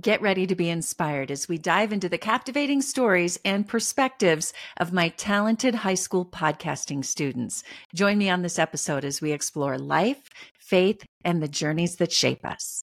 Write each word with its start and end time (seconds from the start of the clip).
Get 0.00 0.22
ready 0.22 0.46
to 0.46 0.54
be 0.54 0.70
inspired 0.70 1.30
as 1.30 1.50
we 1.50 1.58
dive 1.58 1.92
into 1.92 2.08
the 2.08 2.16
captivating 2.16 2.80
stories 2.80 3.38
and 3.44 3.68
perspectives 3.68 4.54
of 4.78 4.90
my 4.90 5.10
talented 5.10 5.74
high 5.74 5.96
school 5.96 6.24
podcasting 6.24 7.04
students. 7.04 7.62
Join 7.94 8.16
me 8.16 8.30
on 8.30 8.40
this 8.40 8.58
episode 8.58 9.04
as 9.04 9.20
we 9.20 9.32
explore 9.32 9.76
life, 9.76 10.30
faith, 10.58 11.04
and 11.26 11.42
the 11.42 11.48
journeys 11.48 11.96
that 11.96 12.10
shape 12.10 12.42
us. 12.42 12.82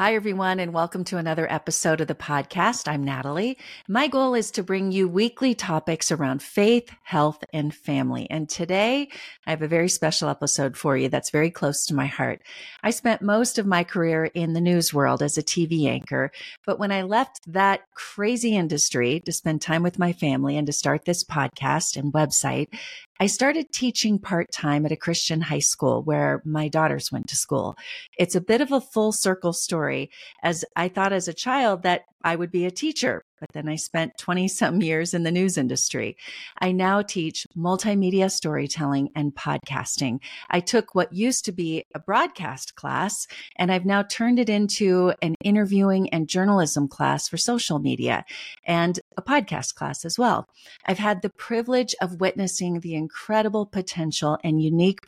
Hi, 0.00 0.14
everyone, 0.14 0.60
and 0.60 0.72
welcome 0.72 1.04
to 1.04 1.18
another 1.18 1.46
episode 1.52 2.00
of 2.00 2.08
the 2.08 2.14
podcast. 2.14 2.88
I'm 2.88 3.04
Natalie. 3.04 3.58
My 3.86 4.08
goal 4.08 4.32
is 4.32 4.50
to 4.52 4.62
bring 4.62 4.92
you 4.92 5.06
weekly 5.06 5.54
topics 5.54 6.10
around 6.10 6.42
faith, 6.42 6.90
health, 7.02 7.44
and 7.52 7.74
family. 7.74 8.26
And 8.30 8.48
today 8.48 9.10
I 9.46 9.50
have 9.50 9.60
a 9.60 9.68
very 9.68 9.90
special 9.90 10.30
episode 10.30 10.78
for 10.78 10.96
you 10.96 11.10
that's 11.10 11.28
very 11.28 11.50
close 11.50 11.84
to 11.84 11.94
my 11.94 12.06
heart. 12.06 12.40
I 12.82 12.92
spent 12.92 13.20
most 13.20 13.58
of 13.58 13.66
my 13.66 13.84
career 13.84 14.24
in 14.24 14.54
the 14.54 14.60
news 14.62 14.94
world 14.94 15.22
as 15.22 15.36
a 15.36 15.42
TV 15.42 15.84
anchor, 15.86 16.32
but 16.64 16.78
when 16.78 16.92
I 16.92 17.02
left 17.02 17.42
that 17.52 17.82
crazy 17.94 18.56
industry 18.56 19.20
to 19.26 19.32
spend 19.32 19.60
time 19.60 19.82
with 19.82 19.98
my 19.98 20.14
family 20.14 20.56
and 20.56 20.66
to 20.66 20.72
start 20.72 21.04
this 21.04 21.22
podcast 21.24 21.98
and 21.98 22.10
website, 22.10 22.68
I 23.22 23.26
started 23.26 23.70
teaching 23.70 24.18
part 24.18 24.50
time 24.50 24.86
at 24.86 24.92
a 24.92 24.96
Christian 24.96 25.42
high 25.42 25.58
school 25.58 26.02
where 26.02 26.40
my 26.46 26.68
daughters 26.68 27.12
went 27.12 27.28
to 27.28 27.36
school. 27.36 27.76
It's 28.18 28.34
a 28.34 28.40
bit 28.40 28.62
of 28.62 28.72
a 28.72 28.80
full 28.80 29.12
circle 29.12 29.52
story 29.52 30.10
as 30.42 30.64
I 30.74 30.88
thought 30.88 31.12
as 31.12 31.28
a 31.28 31.34
child 31.34 31.82
that 31.82 32.04
I 32.24 32.34
would 32.34 32.50
be 32.50 32.64
a 32.64 32.70
teacher, 32.70 33.22
but 33.40 33.50
then 33.52 33.68
I 33.68 33.76
spent 33.76 34.18
20 34.18 34.48
some 34.48 34.82
years 34.82 35.14
in 35.14 35.22
the 35.22 35.30
news 35.30 35.56
industry. 35.56 36.16
I 36.58 36.72
now 36.72 37.02
teach 37.02 37.46
multimedia 37.56 38.30
storytelling 38.30 39.10
and 39.16 39.34
podcasting. 39.34 40.20
I 40.50 40.60
took 40.60 40.94
what 40.94 41.12
used 41.12 41.44
to 41.46 41.52
be 41.52 41.84
a 41.94 41.98
broadcast 41.98 42.74
class 42.74 43.26
and 43.56 43.72
I've 43.72 43.86
now 43.86 44.02
turned 44.02 44.38
it 44.38 44.48
into 44.48 45.12
an 45.22 45.34
interviewing 45.42 46.10
and 46.10 46.28
journalism 46.28 46.86
class 46.86 47.28
for 47.28 47.36
social 47.36 47.78
media 47.78 48.24
and 48.64 49.00
a 49.16 49.22
podcast 49.22 49.74
class 49.74 50.04
as 50.04 50.18
well. 50.18 50.46
I've 50.86 50.98
had 50.98 51.22
the 51.22 51.30
privilege 51.30 51.94
of 52.00 52.20
witnessing 52.20 52.80
the 52.80 52.94
incredible 52.94 53.66
potential 53.66 54.38
and 54.44 54.62
unique 54.62 55.02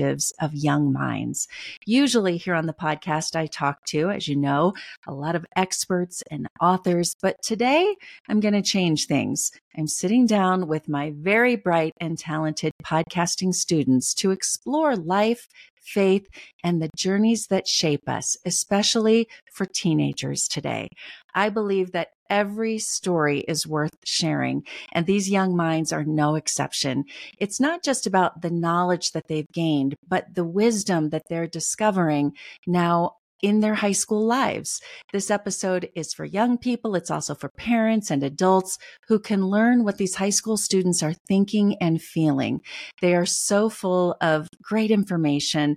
perspectives 0.00 0.32
of 0.40 0.54
young 0.54 0.92
minds. 0.92 1.48
Usually 1.84 2.36
here 2.36 2.54
on 2.54 2.66
the 2.66 2.72
podcast, 2.72 3.36
I 3.36 3.46
talk 3.46 3.84
to, 3.86 4.10
as 4.10 4.28
you 4.28 4.36
know, 4.36 4.72
a 5.06 5.12
lot 5.12 5.36
of 5.36 5.46
experts 5.56 6.22
and 6.30 6.48
authors, 6.60 7.16
but 7.20 7.42
today 7.42 7.94
I'm 8.28 8.40
going 8.40 8.54
to 8.54 8.62
change 8.62 9.06
things. 9.06 9.52
I'm 9.76 9.86
sitting 9.86 10.26
down 10.26 10.66
with 10.66 10.88
my 10.88 11.12
very 11.14 11.54
bright 11.54 11.92
and 12.00 12.18
talented 12.18 12.72
podcasting 12.84 13.54
students 13.54 14.12
to 14.14 14.32
explore 14.32 14.96
life, 14.96 15.46
faith, 15.80 16.26
and 16.64 16.82
the 16.82 16.90
journeys 16.96 17.46
that 17.46 17.68
shape 17.68 18.08
us, 18.08 18.36
especially 18.44 19.28
for 19.52 19.66
teenagers 19.66 20.48
today. 20.48 20.88
I 21.34 21.50
believe 21.50 21.92
that 21.92 22.08
every 22.28 22.78
story 22.78 23.40
is 23.40 23.66
worth 23.66 23.96
sharing, 24.04 24.64
and 24.92 25.06
these 25.06 25.30
young 25.30 25.56
minds 25.56 25.92
are 25.92 26.04
no 26.04 26.34
exception. 26.34 27.04
It's 27.38 27.60
not 27.60 27.84
just 27.84 28.06
about 28.06 28.42
the 28.42 28.50
knowledge 28.50 29.12
that 29.12 29.28
they've 29.28 29.46
gained, 29.52 29.94
but 30.06 30.34
the 30.34 30.44
wisdom 30.44 31.10
that 31.10 31.28
they're 31.28 31.46
discovering 31.46 32.32
now 32.66 33.12
in 33.42 33.60
their 33.60 33.74
high 33.74 33.92
school 33.92 34.26
lives. 34.26 34.80
This 35.12 35.30
episode 35.30 35.88
is 35.94 36.12
for 36.12 36.24
young 36.24 36.58
people. 36.58 36.94
It's 36.94 37.10
also 37.10 37.34
for 37.34 37.48
parents 37.48 38.10
and 38.10 38.22
adults 38.22 38.78
who 39.08 39.18
can 39.18 39.46
learn 39.46 39.84
what 39.84 39.98
these 39.98 40.16
high 40.16 40.30
school 40.30 40.56
students 40.56 41.02
are 41.02 41.14
thinking 41.28 41.76
and 41.80 42.00
feeling. 42.00 42.60
They 43.00 43.14
are 43.14 43.26
so 43.26 43.68
full 43.68 44.16
of 44.20 44.48
great 44.62 44.90
information. 44.90 45.76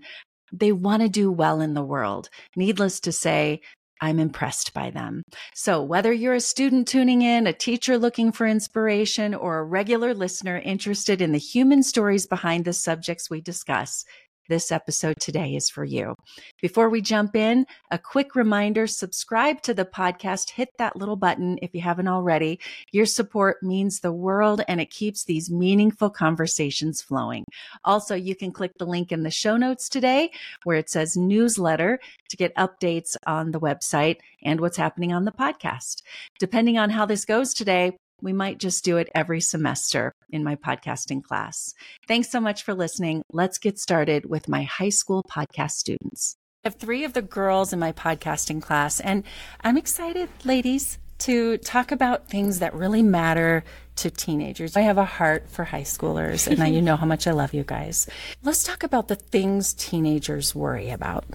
They 0.52 0.72
want 0.72 1.02
to 1.02 1.10
do 1.10 1.32
well 1.32 1.62
in 1.62 1.74
the 1.74 1.84
world. 1.84 2.30
Needless 2.56 3.00
to 3.02 3.12
say, 3.12 3.62
I'm 4.04 4.20
impressed 4.20 4.74
by 4.74 4.90
them. 4.90 5.24
So, 5.56 5.82
whether 5.82 6.12
you're 6.12 6.34
a 6.34 6.42
student 6.42 6.90
tuning 6.90 7.22
in, 7.22 7.48
a 7.48 7.54
teacher 7.54 7.98
looking 7.98 8.34
for 8.34 8.46
inspiration, 8.46 9.34
or 9.34 9.60
a 9.60 9.64
regular 9.64 10.14
listener 10.14 10.58
interested 10.58 11.22
in 11.22 11.32
the 11.32 11.38
human 11.38 11.84
stories 11.84 12.28
behind 12.28 12.66
the 12.66 12.74
subjects 12.74 13.30
we 13.30 13.40
discuss, 13.40 14.04
this 14.50 14.72
episode 14.72 15.20
today 15.20 15.56
is 15.56 15.70
for 15.70 15.84
you. 15.84 16.16
Before 16.62 16.90
we 16.90 17.02
jump 17.02 17.36
in, 17.36 17.66
a 17.92 17.98
quick 17.98 18.36
reminder 18.36 18.88
subscribe 18.88 19.62
to 19.64 19.74
the 19.74 19.86
podcast, 19.86 20.52
hit 20.52 20.70
that 20.78 20.96
little 20.96 21.16
button 21.16 21.58
if 21.62 21.74
you 21.74 21.82
haven't 21.82 22.08
already. 22.08 22.60
Your 22.92 23.06
support 23.06 23.62
means 23.62 24.00
the 24.00 24.12
world 24.12 24.62
and 24.68 24.82
it 24.82 24.90
keeps 24.90 25.24
these 25.24 25.50
meaningful 25.50 26.10
conversations 26.10 27.02
flowing. 27.02 27.46
Also, 27.84 28.16
you 28.16 28.36
can 28.36 28.52
click 28.52 28.72
the 28.78 28.86
link 28.86 29.12
in 29.12 29.24
the 29.24 29.32
show 29.32 29.58
notes 29.58 29.90
today 29.90 30.32
where 30.64 30.78
it 30.78 30.90
says 30.90 31.18
newsletter 31.18 32.00
to 32.30 32.38
get 32.38 32.56
updates 32.56 33.16
on 33.26 33.52
the 33.52 33.60
website 33.60 34.18
and 34.44 34.60
what's 34.60 34.78
happening 34.78 35.14
on 35.14 35.26
the 35.26 35.32
podcast. 35.32 36.02
Depending 36.40 36.78
on 36.78 36.90
how 36.90 37.06
this 37.06 37.26
goes 37.26 37.54
today, 37.54 37.98
we 38.24 38.34
might 38.34 38.58
just 38.58 38.86
do 38.86 38.98
it 38.98 39.10
every 39.14 39.42
semester 39.42 40.14
in 40.30 40.44
my 40.44 40.56
podcasting 40.56 41.22
class. 41.22 41.74
Thanks 42.08 42.30
so 42.30 42.40
much 42.40 42.64
for 42.64 42.74
listening. 42.74 43.22
Let's 43.32 43.58
get 43.58 43.78
started 43.78 44.26
with 44.30 44.48
my 44.48 44.64
high 44.64 44.90
school 44.90 45.24
podcast 45.24 45.72
students. 45.72 46.38
I 46.64 46.70
have 46.70 46.76
three 46.76 47.04
of 47.04 47.12
the 47.12 47.22
girls 47.22 47.74
in 47.74 47.80
my 47.80 47.92
podcasting 47.92 48.62
class, 48.62 49.02
and 49.02 49.26
I'm 49.62 49.78
excited, 49.78 50.30
ladies, 50.46 50.98
to 51.20 51.58
talk 51.58 51.92
about 51.92 52.30
things 52.30 52.60
that 52.60 52.74
really 52.74 53.04
matter 53.04 53.66
to 53.98 54.10
teenagers. 54.10 54.78
I 54.78 54.82
have 54.82 54.98
a 54.98 55.04
heart 55.04 55.50
for 55.50 55.66
high 55.66 55.82
schoolers, 55.82 56.48
and 56.48 56.58
now 56.58 56.66
you 56.66 56.82
know 56.82 56.96
how 56.96 57.06
much 57.06 57.28
I 57.28 57.32
love 57.32 57.54
you 57.54 57.66
guys. 57.66 58.08
Let's 58.42 58.64
talk 58.64 58.84
about 58.84 59.10
the 59.10 59.16
things 59.16 59.74
teenagers 59.74 60.56
worry 60.56 60.90
about. 60.90 61.26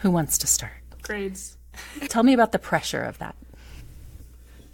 Who 0.00 0.10
wants 0.10 0.36
to 0.38 0.48
start? 0.48 0.82
Grades. 1.02 1.56
Tell 2.08 2.24
me 2.24 2.34
about 2.34 2.50
the 2.50 2.58
pressure 2.58 3.02
of 3.02 3.18
that. 3.18 3.36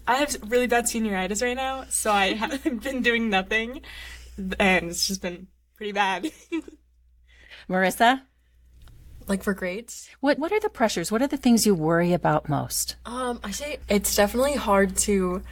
I 0.08 0.14
have 0.16 0.36
really 0.48 0.66
bad 0.66 0.84
senioritis 0.84 1.42
right 1.42 1.56
now, 1.56 1.84
so 1.90 2.10
I 2.10 2.32
haven't 2.32 2.82
been 2.82 3.02
doing 3.02 3.28
nothing, 3.28 3.82
and 4.58 4.90
it's 4.90 5.06
just 5.06 5.20
been 5.20 5.48
pretty 5.76 5.92
bad. 5.92 6.32
Marissa? 7.68 8.22
Like 9.26 9.42
for 9.42 9.52
grades? 9.52 10.08
What 10.20 10.38
what 10.38 10.50
are 10.50 10.60
the 10.60 10.70
pressures? 10.70 11.12
What 11.12 11.20
are 11.20 11.26
the 11.26 11.36
things 11.36 11.66
you 11.66 11.74
worry 11.74 12.14
about 12.14 12.48
most? 12.48 12.96
Um, 13.04 13.38
I 13.44 13.50
say 13.50 13.76
it's 13.86 14.16
definitely 14.16 14.54
hard 14.54 14.96
to 14.98 15.42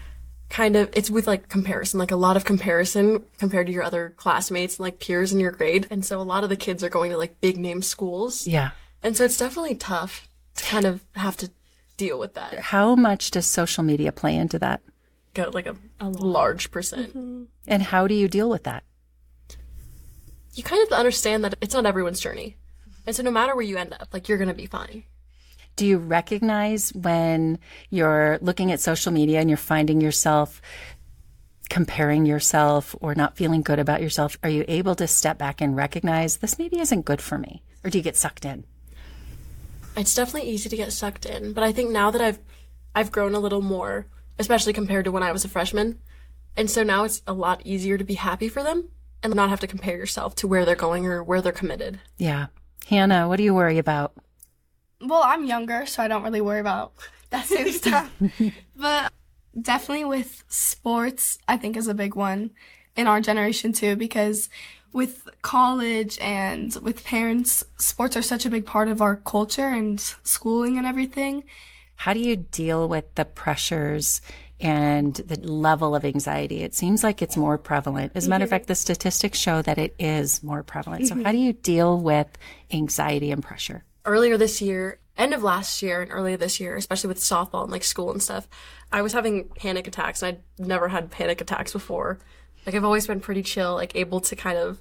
kind 0.48 0.76
of 0.76 0.88
it's 0.94 1.10
with 1.10 1.26
like 1.26 1.50
comparison, 1.50 2.00
like 2.00 2.10
a 2.10 2.16
lot 2.16 2.38
of 2.38 2.46
comparison 2.46 3.24
compared 3.38 3.66
to 3.66 3.74
your 3.74 3.82
other 3.82 4.14
classmates, 4.16 4.80
like 4.80 4.98
peers 4.98 5.34
in 5.34 5.40
your 5.40 5.50
grade. 5.50 5.86
And 5.90 6.02
so 6.02 6.18
a 6.18 6.22
lot 6.22 6.42
of 6.42 6.48
the 6.48 6.56
kids 6.56 6.82
are 6.82 6.88
going 6.88 7.10
to 7.10 7.18
like 7.18 7.42
big 7.42 7.58
name 7.58 7.82
schools. 7.82 8.46
Yeah. 8.46 8.70
And 9.02 9.14
so 9.14 9.24
it's 9.24 9.36
definitely 9.36 9.74
tough 9.74 10.26
to 10.54 10.64
kind 10.64 10.86
of 10.86 11.04
have 11.14 11.36
to 11.36 11.50
deal 11.96 12.18
with 12.18 12.34
that. 12.34 12.58
How 12.58 12.94
much 12.94 13.30
does 13.30 13.46
social 13.46 13.84
media 13.84 14.12
play 14.12 14.36
into 14.36 14.58
that? 14.58 14.82
Got 15.34 15.54
like 15.54 15.66
a, 15.66 15.76
a 16.00 16.08
large 16.08 16.70
percent. 16.70 17.10
Mm-hmm. 17.10 17.44
And 17.66 17.82
how 17.82 18.06
do 18.06 18.14
you 18.14 18.28
deal 18.28 18.48
with 18.48 18.64
that? 18.64 18.84
You 20.54 20.62
kind 20.62 20.86
of 20.86 20.92
understand 20.92 21.44
that 21.44 21.54
it's 21.60 21.74
not 21.74 21.84
everyone's 21.84 22.20
journey. 22.20 22.56
And 23.06 23.14
so 23.14 23.22
no 23.22 23.30
matter 23.30 23.54
where 23.54 23.64
you 23.64 23.76
end 23.76 23.92
up, 23.92 24.08
like 24.12 24.28
you're 24.28 24.38
going 24.38 24.48
to 24.48 24.54
be 24.54 24.66
fine. 24.66 25.04
Do 25.76 25.84
you 25.84 25.98
recognize 25.98 26.94
when 26.94 27.58
you're 27.90 28.38
looking 28.40 28.72
at 28.72 28.80
social 28.80 29.12
media 29.12 29.40
and 29.40 29.50
you're 29.50 29.58
finding 29.58 30.00
yourself 30.00 30.62
comparing 31.68 32.24
yourself 32.24 32.94
or 33.00 33.14
not 33.14 33.36
feeling 33.36 33.60
good 33.60 33.78
about 33.78 34.00
yourself? 34.00 34.38
Are 34.42 34.48
you 34.48 34.64
able 34.68 34.94
to 34.94 35.06
step 35.06 35.36
back 35.36 35.60
and 35.60 35.76
recognize 35.76 36.38
this 36.38 36.58
maybe 36.58 36.80
isn't 36.80 37.04
good 37.04 37.20
for 37.20 37.36
me? 37.36 37.62
Or 37.84 37.90
do 37.90 37.98
you 37.98 38.04
get 38.04 38.16
sucked 38.16 38.46
in? 38.46 38.64
It's 39.96 40.14
definitely 40.14 40.50
easy 40.50 40.68
to 40.68 40.76
get 40.76 40.92
sucked 40.92 41.26
in, 41.26 41.52
but 41.52 41.64
I 41.64 41.72
think 41.72 41.90
now 41.90 42.10
that 42.10 42.20
I've 42.20 42.38
I've 42.94 43.10
grown 43.12 43.34
a 43.34 43.40
little 43.40 43.62
more, 43.62 44.06
especially 44.38 44.72
compared 44.72 45.04
to 45.06 45.12
when 45.12 45.22
I 45.22 45.32
was 45.32 45.44
a 45.44 45.48
freshman, 45.48 45.98
and 46.56 46.70
so 46.70 46.82
now 46.82 47.04
it's 47.04 47.22
a 47.26 47.32
lot 47.32 47.62
easier 47.64 47.98
to 47.98 48.04
be 48.04 48.14
happy 48.14 48.48
for 48.48 48.62
them 48.62 48.88
and 49.22 49.34
not 49.34 49.50
have 49.50 49.60
to 49.60 49.66
compare 49.66 49.96
yourself 49.96 50.34
to 50.36 50.46
where 50.48 50.64
they're 50.64 50.74
going 50.74 51.06
or 51.06 51.22
where 51.22 51.40
they're 51.40 51.52
committed. 51.52 51.98
Yeah. 52.16 52.46
Hannah, 52.86 53.26
what 53.28 53.36
do 53.36 53.42
you 53.42 53.54
worry 53.54 53.78
about? 53.78 54.12
Well, 55.00 55.22
I'm 55.24 55.44
younger, 55.44 55.86
so 55.86 56.02
I 56.02 56.08
don't 56.08 56.22
really 56.22 56.40
worry 56.40 56.60
about 56.60 56.92
that 57.30 57.46
same 57.46 57.72
stuff. 57.72 58.10
but 58.76 59.12
definitely 59.60 60.04
with 60.04 60.44
sports, 60.48 61.38
I 61.48 61.56
think 61.56 61.76
is 61.76 61.88
a 61.88 61.94
big 61.94 62.14
one 62.14 62.50
in 62.96 63.06
our 63.06 63.20
generation 63.20 63.72
too, 63.72 63.96
because 63.96 64.48
with 64.92 65.28
college 65.42 66.18
and 66.20 66.74
with 66.82 67.04
parents, 67.04 67.64
sports 67.78 68.16
are 68.16 68.22
such 68.22 68.46
a 68.46 68.50
big 68.50 68.64
part 68.64 68.88
of 68.88 69.02
our 69.02 69.16
culture 69.16 69.68
and 69.68 70.00
schooling 70.00 70.78
and 70.78 70.86
everything. 70.86 71.44
How 71.96 72.12
do 72.12 72.20
you 72.20 72.36
deal 72.36 72.88
with 72.88 73.14
the 73.14 73.24
pressures 73.24 74.20
and 74.60 75.14
the 75.14 75.38
level 75.40 75.94
of 75.94 76.04
anxiety? 76.04 76.62
It 76.62 76.74
seems 76.74 77.02
like 77.04 77.20
it's 77.20 77.36
more 77.36 77.58
prevalent. 77.58 78.12
As 78.14 78.26
a 78.26 78.30
matter 78.30 78.44
of 78.44 78.50
fact, 78.50 78.64
mm-hmm. 78.64 78.72
the 78.72 78.76
statistics 78.76 79.38
show 79.38 79.62
that 79.62 79.78
it 79.78 79.94
is 79.98 80.42
more 80.42 80.62
prevalent. 80.62 81.08
So, 81.08 81.14
mm-hmm. 81.14 81.24
how 81.24 81.32
do 81.32 81.38
you 81.38 81.52
deal 81.52 81.98
with 81.98 82.28
anxiety 82.70 83.30
and 83.30 83.42
pressure? 83.42 83.84
Earlier 84.04 84.36
this 84.36 84.62
year, 84.62 84.98
end 85.16 85.34
of 85.34 85.42
last 85.42 85.82
year 85.82 86.02
and 86.02 86.10
earlier 86.12 86.36
this 86.36 86.60
year, 86.60 86.76
especially 86.76 87.08
with 87.08 87.18
softball 87.18 87.62
and 87.62 87.72
like 87.72 87.84
school 87.84 88.10
and 88.10 88.22
stuff, 88.22 88.48
I 88.92 89.02
was 89.02 89.12
having 89.12 89.44
panic 89.44 89.86
attacks 89.86 90.22
and 90.22 90.36
I'd 90.36 90.66
never 90.66 90.88
had 90.88 91.10
panic 91.10 91.40
attacks 91.40 91.72
before. 91.72 92.18
Like 92.64 92.74
I've 92.74 92.84
always 92.84 93.06
been 93.06 93.20
pretty 93.20 93.42
chill, 93.42 93.74
like 93.74 93.94
able 93.96 94.20
to 94.20 94.36
kind 94.36 94.58
of, 94.58 94.78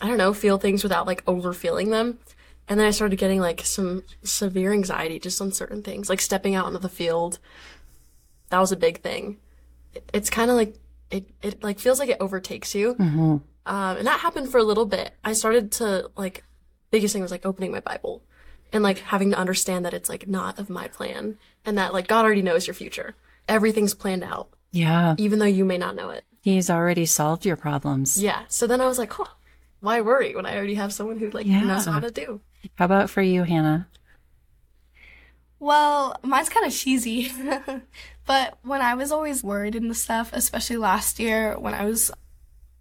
I 0.00 0.08
don't 0.08 0.18
know, 0.18 0.32
feel 0.32 0.58
things 0.58 0.82
without 0.82 1.06
like 1.06 1.22
over 1.26 1.52
feeling 1.52 1.90
them. 1.90 2.18
And 2.68 2.78
then 2.78 2.86
I 2.86 2.90
started 2.90 3.16
getting 3.16 3.40
like 3.40 3.62
some 3.62 4.04
severe 4.22 4.72
anxiety 4.72 5.18
just 5.18 5.40
on 5.40 5.52
certain 5.52 5.82
things, 5.82 6.08
like 6.10 6.20
stepping 6.20 6.54
out 6.54 6.66
into 6.66 6.78
the 6.78 6.88
field. 6.88 7.38
That 8.50 8.60
was 8.60 8.72
a 8.72 8.76
big 8.76 9.00
thing. 9.00 9.38
It, 9.94 10.08
it's 10.12 10.30
kind 10.30 10.50
of 10.50 10.56
like, 10.56 10.76
it, 11.10 11.28
it 11.42 11.62
like 11.62 11.78
feels 11.78 11.98
like 11.98 12.10
it 12.10 12.18
overtakes 12.20 12.74
you. 12.74 12.94
Um, 13.64 13.96
and 13.96 14.06
that 14.06 14.20
happened 14.20 14.50
for 14.50 14.58
a 14.58 14.64
little 14.64 14.86
bit. 14.86 15.12
I 15.24 15.32
started 15.32 15.72
to 15.72 16.10
like, 16.16 16.44
biggest 16.90 17.12
thing 17.12 17.22
was 17.22 17.30
like 17.30 17.44
opening 17.46 17.72
my 17.72 17.80
Bible 17.80 18.22
and 18.72 18.82
like 18.82 18.98
having 18.98 19.30
to 19.30 19.38
understand 19.38 19.84
that 19.84 19.94
it's 19.94 20.08
like 20.08 20.26
not 20.28 20.58
of 20.58 20.68
my 20.70 20.88
plan 20.88 21.38
and 21.64 21.76
that 21.78 21.92
like 21.92 22.06
God 22.08 22.24
already 22.24 22.42
knows 22.42 22.66
your 22.66 22.74
future. 22.74 23.14
Everything's 23.48 23.94
planned 23.94 24.24
out, 24.24 24.48
Yeah. 24.72 25.14
even 25.18 25.38
though 25.38 25.44
you 25.46 25.64
may 25.64 25.78
not 25.78 25.94
know 25.96 26.10
it. 26.10 26.24
He's 26.40 26.70
already 26.70 27.06
solved 27.06 27.44
your 27.46 27.56
problems. 27.56 28.22
Yeah. 28.22 28.42
So 28.48 28.66
then 28.66 28.80
I 28.80 28.86
was 28.86 28.98
like, 28.98 29.12
huh, 29.12 29.24
why 29.80 30.00
worry 30.00 30.34
when 30.34 30.46
I 30.46 30.56
already 30.56 30.74
have 30.74 30.92
someone 30.92 31.18
who 31.18 31.30
like 31.30 31.46
knows 31.46 31.86
how 31.86 32.00
to 32.00 32.10
do? 32.10 32.40
How 32.76 32.84
about 32.84 33.10
for 33.10 33.22
you, 33.22 33.42
Hannah? 33.44 33.88
Well, 35.60 36.16
mine's 36.22 36.48
kind 36.48 36.66
of 36.66 36.72
cheesy. 36.72 37.32
but 38.26 38.58
when 38.62 38.80
I 38.80 38.94
was 38.94 39.10
always 39.10 39.42
worried 39.42 39.74
in 39.74 39.86
and 39.86 39.96
stuff, 39.96 40.30
especially 40.32 40.76
last 40.76 41.18
year 41.18 41.58
when 41.58 41.74
I 41.74 41.84
was 41.84 42.10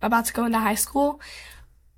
about 0.02 0.26
to 0.26 0.34
go 0.34 0.46
into 0.46 0.60
high 0.60 0.76
school, 0.76 1.20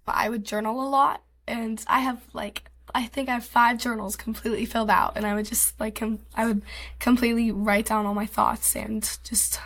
I 0.08 0.30
would 0.30 0.46
journal 0.46 0.82
a 0.82 0.88
lot. 0.90 1.22
And 1.48 1.84
I 1.88 2.00
have 2.00 2.22
like, 2.34 2.69
I 2.94 3.06
think 3.06 3.30
I 3.30 3.34
have 3.34 3.46
five 3.46 3.78
journals 3.78 4.16
completely 4.16 4.66
filled 4.66 4.90
out. 4.90 5.14
And 5.16 5.26
I 5.26 5.36
would 5.36 5.46
just 5.46 5.80
like, 5.80 5.96
com- 5.96 6.20
I 6.36 6.46
would 6.46 6.62
completely 7.00 7.52
write 7.52 7.88
down 7.88 8.06
all 8.06 8.14
my 8.14 8.26
thoughts 8.26 8.76
and 8.76 9.04
just, 9.24 9.60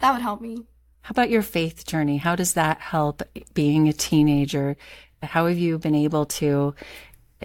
that 0.00 0.12
would 0.12 0.22
help 0.22 0.40
me. 0.40 0.64
How 1.02 1.12
about 1.12 1.30
your 1.30 1.42
faith 1.42 1.86
journey? 1.86 2.18
How 2.18 2.36
does 2.36 2.52
that 2.54 2.80
help 2.80 3.22
being 3.54 3.88
a 3.88 3.92
teenager? 3.92 4.76
How 5.22 5.46
have 5.46 5.58
you 5.58 5.78
been 5.78 5.94
able 5.94 6.26
to 6.26 6.74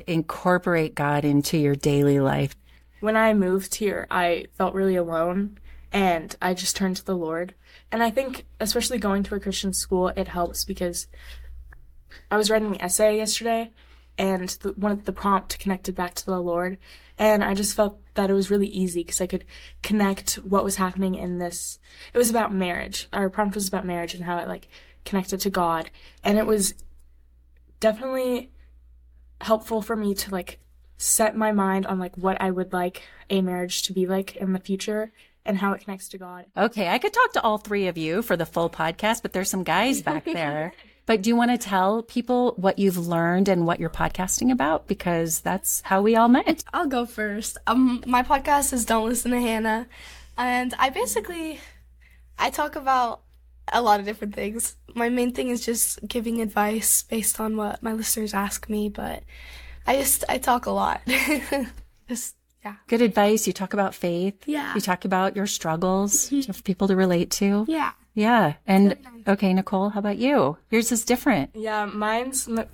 incorporate 0.07 0.95
God 0.95 1.23
into 1.23 1.57
your 1.57 1.75
daily 1.75 2.19
life? 2.19 2.55
when 3.03 3.17
I 3.17 3.33
moved 3.33 3.75
here, 3.75 4.07
I 4.09 4.45
felt 4.57 4.73
really 4.73 4.95
alone 4.95 5.57
and 5.91 6.33
I 6.41 6.53
just 6.53 6.77
turned 6.77 6.95
to 6.95 7.05
the 7.05 7.17
Lord. 7.17 7.53
And 7.91 8.01
I 8.01 8.09
think, 8.09 8.45
especially 8.61 8.97
going 8.97 9.23
to 9.23 9.35
a 9.35 9.41
Christian 9.41 9.73
school, 9.73 10.07
it 10.07 10.29
helps 10.29 10.63
because 10.63 11.07
I 12.31 12.37
was 12.37 12.49
writing 12.49 12.75
an 12.75 12.81
essay 12.81 13.17
yesterday 13.17 13.71
and 14.17 14.49
the, 14.49 14.69
one 14.73 14.91
of 14.91 15.05
the 15.05 15.13
prompt 15.13 15.59
connected 15.59 15.95
back 15.95 16.13
to 16.15 16.25
the 16.25 16.39
Lord. 16.39 16.77
And 17.17 17.43
I 17.43 17.53
just 17.53 17.75
felt 17.75 17.99
that 18.15 18.29
it 18.29 18.33
was 18.33 18.49
really 18.49 18.67
easy 18.67 19.01
because 19.01 19.21
I 19.21 19.27
could 19.27 19.45
connect 19.81 20.35
what 20.35 20.63
was 20.63 20.75
happening 20.75 21.15
in 21.15 21.37
this. 21.37 21.79
It 22.13 22.17
was 22.17 22.29
about 22.29 22.53
marriage. 22.53 23.07
Our 23.13 23.29
prompt 23.29 23.55
was 23.55 23.67
about 23.67 23.85
marriage 23.85 24.13
and 24.13 24.23
how 24.23 24.37
it 24.37 24.47
like 24.47 24.67
connected 25.05 25.39
to 25.41 25.49
God. 25.49 25.89
And 26.23 26.37
it 26.37 26.45
was 26.45 26.73
definitely 27.79 28.51
helpful 29.41 29.81
for 29.81 29.95
me 29.95 30.15
to 30.15 30.31
like 30.31 30.59
set 30.97 31.35
my 31.35 31.51
mind 31.51 31.85
on 31.85 31.99
like 31.99 32.15
what 32.17 32.41
I 32.41 32.49
would 32.49 32.71
like 32.71 33.03
a 33.29 33.41
marriage 33.41 33.83
to 33.83 33.93
be 33.93 34.07
like 34.07 34.35
in 34.35 34.53
the 34.53 34.59
future 34.59 35.11
and 35.45 35.57
how 35.57 35.73
it 35.73 35.81
connects 35.81 36.07
to 36.09 36.17
God. 36.17 36.45
Okay, 36.55 36.87
I 36.87 36.97
could 36.97 37.13
talk 37.13 37.33
to 37.33 37.41
all 37.41 37.57
three 37.57 37.87
of 37.87 37.97
you 37.97 38.21
for 38.21 38.37
the 38.37 38.45
full 38.45 38.69
podcast, 38.69 39.21
but 39.21 39.33
there's 39.33 39.49
some 39.49 39.63
guys 39.63 40.01
back 40.01 40.25
there. 40.25 40.73
But 41.05 41.21
do 41.21 41.29
you 41.29 41.35
want 41.35 41.51
to 41.51 41.57
tell 41.57 42.01
people 42.01 42.53
what 42.55 42.79
you've 42.79 42.97
learned 42.97 43.49
and 43.49 43.65
what 43.67 43.79
you're 43.79 43.89
podcasting 43.89 44.51
about? 44.51 44.87
Because 44.87 45.41
that's 45.41 45.81
how 45.81 46.01
we 46.01 46.15
all 46.15 46.29
met. 46.29 46.63
I'll 46.73 46.87
go 46.87 47.05
first. 47.05 47.57
Um, 47.67 48.03
my 48.07 48.23
podcast 48.23 48.71
is 48.71 48.85
Don't 48.85 49.09
Listen 49.09 49.31
to 49.31 49.39
Hannah, 49.41 49.87
and 50.37 50.73
I 50.79 50.89
basically 50.89 51.59
I 52.39 52.49
talk 52.49 52.75
about 52.75 53.21
a 53.71 53.81
lot 53.81 53.99
of 53.99 54.05
different 54.05 54.35
things. 54.35 54.75
My 54.95 55.09
main 55.09 55.33
thing 55.33 55.49
is 55.49 55.65
just 55.65 56.05
giving 56.07 56.41
advice 56.41 57.03
based 57.03 57.39
on 57.39 57.57
what 57.57 57.83
my 57.83 57.93
listeners 57.93 58.33
ask 58.33 58.69
me, 58.69 58.89
but 58.89 59.23
I 59.85 59.97
just 59.97 60.23
I 60.29 60.37
talk 60.37 60.65
a 60.65 60.71
lot. 60.71 61.01
just 62.07 62.35
yeah, 62.63 62.75
Good 62.87 63.01
advice. 63.01 63.45
You 63.45 63.51
talk 63.51 63.73
about 63.73 63.93
faith. 63.93 64.35
Yeah. 64.45 64.73
You 64.73 64.79
talk 64.79 65.03
about 65.03 65.35
your 65.35 65.47
struggles 65.47 66.29
for 66.29 66.53
people 66.63 66.87
to 66.87 66.95
relate 66.95 67.29
to. 67.31 67.65
yeah. 67.67 67.91
Yeah. 68.13 68.53
And 68.67 68.97
okay, 69.27 69.53
Nicole, 69.53 69.89
how 69.89 69.99
about 69.99 70.17
you? 70.17 70.57
Yours 70.69 70.91
is 70.91 71.05
different. 71.05 71.51
Yeah, 71.55 71.85
mine's 71.85 72.47
N- 72.47 72.67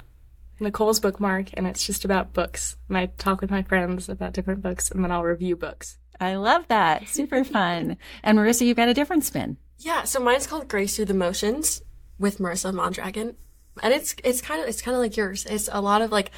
Nicole's 0.60 1.00
bookmark 1.00 1.50
and 1.54 1.66
it's 1.66 1.86
just 1.86 2.04
about 2.06 2.34
books. 2.34 2.76
And 2.90 2.98
I 2.98 3.08
talk 3.18 3.42
with 3.42 3.50
my 3.52 3.64
friends 3.64 4.10
about 4.10 4.34
different 4.34 4.62
books 4.62 4.92
and 4.92 5.04
then 5.04 5.12
I'll 5.12 5.24
review 5.24 5.56
books. 5.56 5.98
I 6.20 6.36
love 6.36 6.68
that. 6.68 7.08
Super 7.08 7.44
fun. 7.44 7.98
And 8.24 8.38
Marissa, 8.38 8.66
you've 8.66 8.76
got 8.78 8.90
a 8.90 8.94
different 8.94 9.24
spin. 9.24 9.58
Yeah, 9.78 10.04
so 10.04 10.20
mine's 10.20 10.46
called 10.48 10.68
Grace 10.68 10.98
Through 10.98 11.06
the 11.06 11.14
Motions 11.14 11.82
with 12.18 12.40
Marissa 12.40 12.74
Mondragon. 12.74 13.38
And 13.82 13.94
it's 13.94 14.14
it's 14.26 14.42
kind 14.42 14.62
of 14.62 14.68
it's 14.68 14.82
kind 14.82 14.94
of 14.96 15.02
like 15.02 15.16
yours. 15.16 15.46
It's 15.46 15.70
a 15.72 15.80
lot 15.80 16.02
of 16.02 16.12
like 16.12 16.32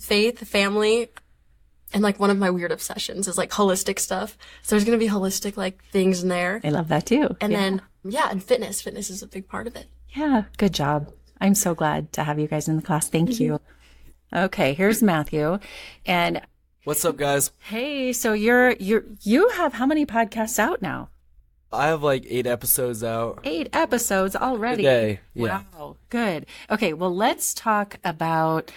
faith, 0.00 0.40
family, 0.40 1.10
and 1.92 2.02
like 2.02 2.18
one 2.20 2.30
of 2.30 2.38
my 2.38 2.50
weird 2.50 2.72
obsessions 2.72 3.28
is 3.28 3.38
like 3.38 3.50
holistic 3.50 3.98
stuff. 3.98 4.36
So 4.62 4.74
there's 4.74 4.84
going 4.84 4.98
to 4.98 5.04
be 5.04 5.10
holistic 5.10 5.56
like 5.56 5.82
things 5.90 6.22
in 6.22 6.28
there. 6.28 6.60
I 6.64 6.70
love 6.70 6.88
that 6.88 7.06
too. 7.06 7.36
And 7.40 7.52
yeah. 7.52 7.58
then 7.58 7.82
yeah, 8.04 8.28
and 8.30 8.42
fitness. 8.42 8.80
Fitness 8.82 9.10
is 9.10 9.22
a 9.22 9.26
big 9.26 9.48
part 9.48 9.66
of 9.66 9.76
it. 9.76 9.86
yeah, 10.10 10.44
good 10.56 10.74
job. 10.74 11.12
I'm 11.40 11.54
so 11.54 11.74
glad 11.74 12.12
to 12.14 12.24
have 12.24 12.38
you 12.38 12.48
guys 12.48 12.68
in 12.68 12.76
the 12.76 12.82
class. 12.82 13.08
Thank 13.08 13.30
mm-hmm. 13.30 13.42
you. 13.42 13.60
Okay, 14.34 14.74
here's 14.74 15.02
Matthew. 15.02 15.58
And 16.04 16.42
What's 16.84 17.04
up, 17.04 17.16
guys? 17.16 17.50
hey, 17.60 18.12
so 18.12 18.32
you're 18.32 18.72
you're 18.72 19.04
you 19.22 19.48
have 19.50 19.74
how 19.74 19.86
many 19.86 20.06
podcasts 20.06 20.58
out 20.58 20.82
now? 20.82 21.10
I 21.70 21.88
have 21.88 22.02
like 22.02 22.24
eight 22.28 22.46
episodes 22.46 23.04
out 23.04 23.40
Eight 23.44 23.68
episodes 23.74 24.34
already. 24.34 24.84
today. 24.84 25.20
Yeah. 25.34 25.62
Wow, 25.76 25.96
good. 26.08 26.46
Okay, 26.70 26.94
well, 26.94 27.14
let's 27.14 27.52
talk 27.52 27.98
about 28.04 28.70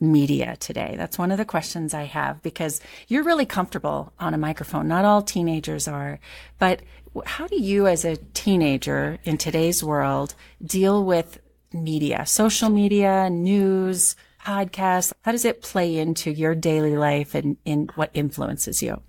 media 0.00 0.56
today. 0.56 0.94
That's 0.96 1.18
one 1.18 1.30
of 1.30 1.38
the 1.38 1.44
questions 1.44 1.92
I 1.92 2.04
have 2.04 2.42
because 2.42 2.80
you're 3.08 3.22
really 3.22 3.46
comfortable 3.46 4.12
on 4.18 4.34
a 4.34 4.38
microphone. 4.38 4.88
Not 4.88 5.04
all 5.04 5.22
teenagers 5.22 5.86
are, 5.86 6.18
but 6.58 6.80
how 7.26 7.46
do 7.46 7.60
you, 7.60 7.86
as 7.86 8.04
a 8.04 8.16
teenager 8.34 9.18
in 9.24 9.36
today's 9.36 9.84
world, 9.84 10.34
deal 10.64 11.04
with 11.04 11.38
media, 11.72 12.24
social 12.26 12.70
media, 12.70 13.28
news, 13.28 14.16
podcasts? 14.44 15.12
How 15.22 15.32
does 15.32 15.44
it 15.44 15.62
play 15.62 15.98
into 15.98 16.30
your 16.30 16.54
daily 16.54 16.96
life 16.96 17.34
and 17.34 17.56
in 17.64 17.90
what 17.94 18.10
influences 18.14 18.82
you? 18.82 19.02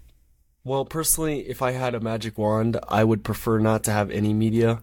Well, 0.63 0.86
personally, 0.86 1.50
if 1.50 1.62
I 1.62 1.72
had 1.72 1.96
a 1.96 2.00
magic 2.00 2.38
wand, 2.38 2.77
I 2.88 3.04
would 3.04 3.24
prefer 3.24 3.58
not 3.60 3.84
to 3.86 3.92
have 3.92 4.12
any 4.12 4.34
media. 4.34 4.80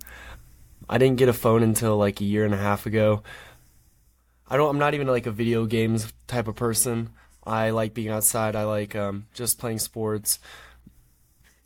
I 0.88 0.99
didn't 0.99 1.18
get 1.18 1.28
a 1.28 1.35
phone 1.35 1.62
until 1.62 1.97
like 1.97 2.21
a 2.21 2.25
year 2.25 2.44
and 2.44 2.54
a 2.54 2.59
half 2.59 2.87
ago. 2.87 3.23
I 4.49 4.57
don't. 4.57 4.71
I'm 4.71 4.78
not 4.78 4.95
even 4.95 5.07
like 5.07 5.26
a 5.26 5.31
video 5.31 5.67
games 5.67 6.12
type 6.26 6.49
of 6.49 6.57
person. 6.57 7.11
I 7.45 7.71
like 7.71 7.95
being 7.95 8.09
outside. 8.09 8.57
I 8.57 8.64
like 8.64 8.97
um, 8.97 9.26
just 9.35 9.59
playing 9.59 9.78
sports, 9.78 10.38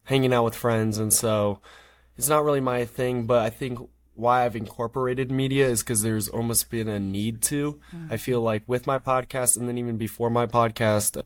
hanging 0.04 0.32
out 0.32 0.44
with 0.44 0.54
friends, 0.54 0.98
and 0.98 1.12
so 1.12 1.60
it's 2.16 2.28
not 2.28 2.44
really 2.44 2.60
my 2.60 2.84
thing. 2.84 3.26
But 3.26 3.42
I 3.42 3.50
think 3.50 3.78
why 4.14 4.44
I've 4.44 4.56
incorporated 4.56 5.30
media 5.30 5.68
is 5.68 5.82
because 5.82 6.02
there's 6.02 6.28
almost 6.28 6.70
been 6.70 6.88
a 6.88 6.98
need 6.98 7.40
to. 7.42 7.80
I 8.10 8.16
feel 8.16 8.40
like 8.40 8.62
with 8.66 8.86
my 8.86 8.98
podcast, 8.98 9.56
and 9.56 9.68
then 9.68 9.78
even 9.78 9.96
before 9.96 10.28
my 10.30 10.46
podcast, 10.46 11.22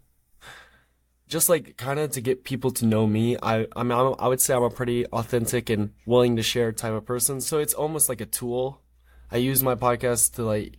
just 1.29 1.49
like 1.49 1.77
kind 1.77 1.99
of 1.99 2.11
to 2.13 2.21
get 2.21 2.45
people 2.45 2.71
to 2.73 2.87
know 2.87 3.07
me. 3.07 3.37
I 3.43 3.67
I 3.75 3.83
mean 3.83 3.93
I'm, 3.99 4.15
I 4.19 4.29
would 4.29 4.41
say 4.41 4.55
I'm 4.55 4.63
a 4.63 4.71
pretty 4.71 5.07
authentic 5.07 5.71
and 5.71 5.93
willing 6.05 6.37
to 6.37 6.43
share 6.43 6.71
type 6.73 6.93
of 6.93 7.07
person. 7.07 7.41
So 7.41 7.59
it's 7.59 7.75
almost 7.75 8.09
like 8.09 8.21
a 8.21 8.27
tool. 8.27 8.83
I 9.31 9.39
use 9.39 9.63
my 9.63 9.75
podcast 9.75 10.35
to 10.35 10.45
like 10.45 10.79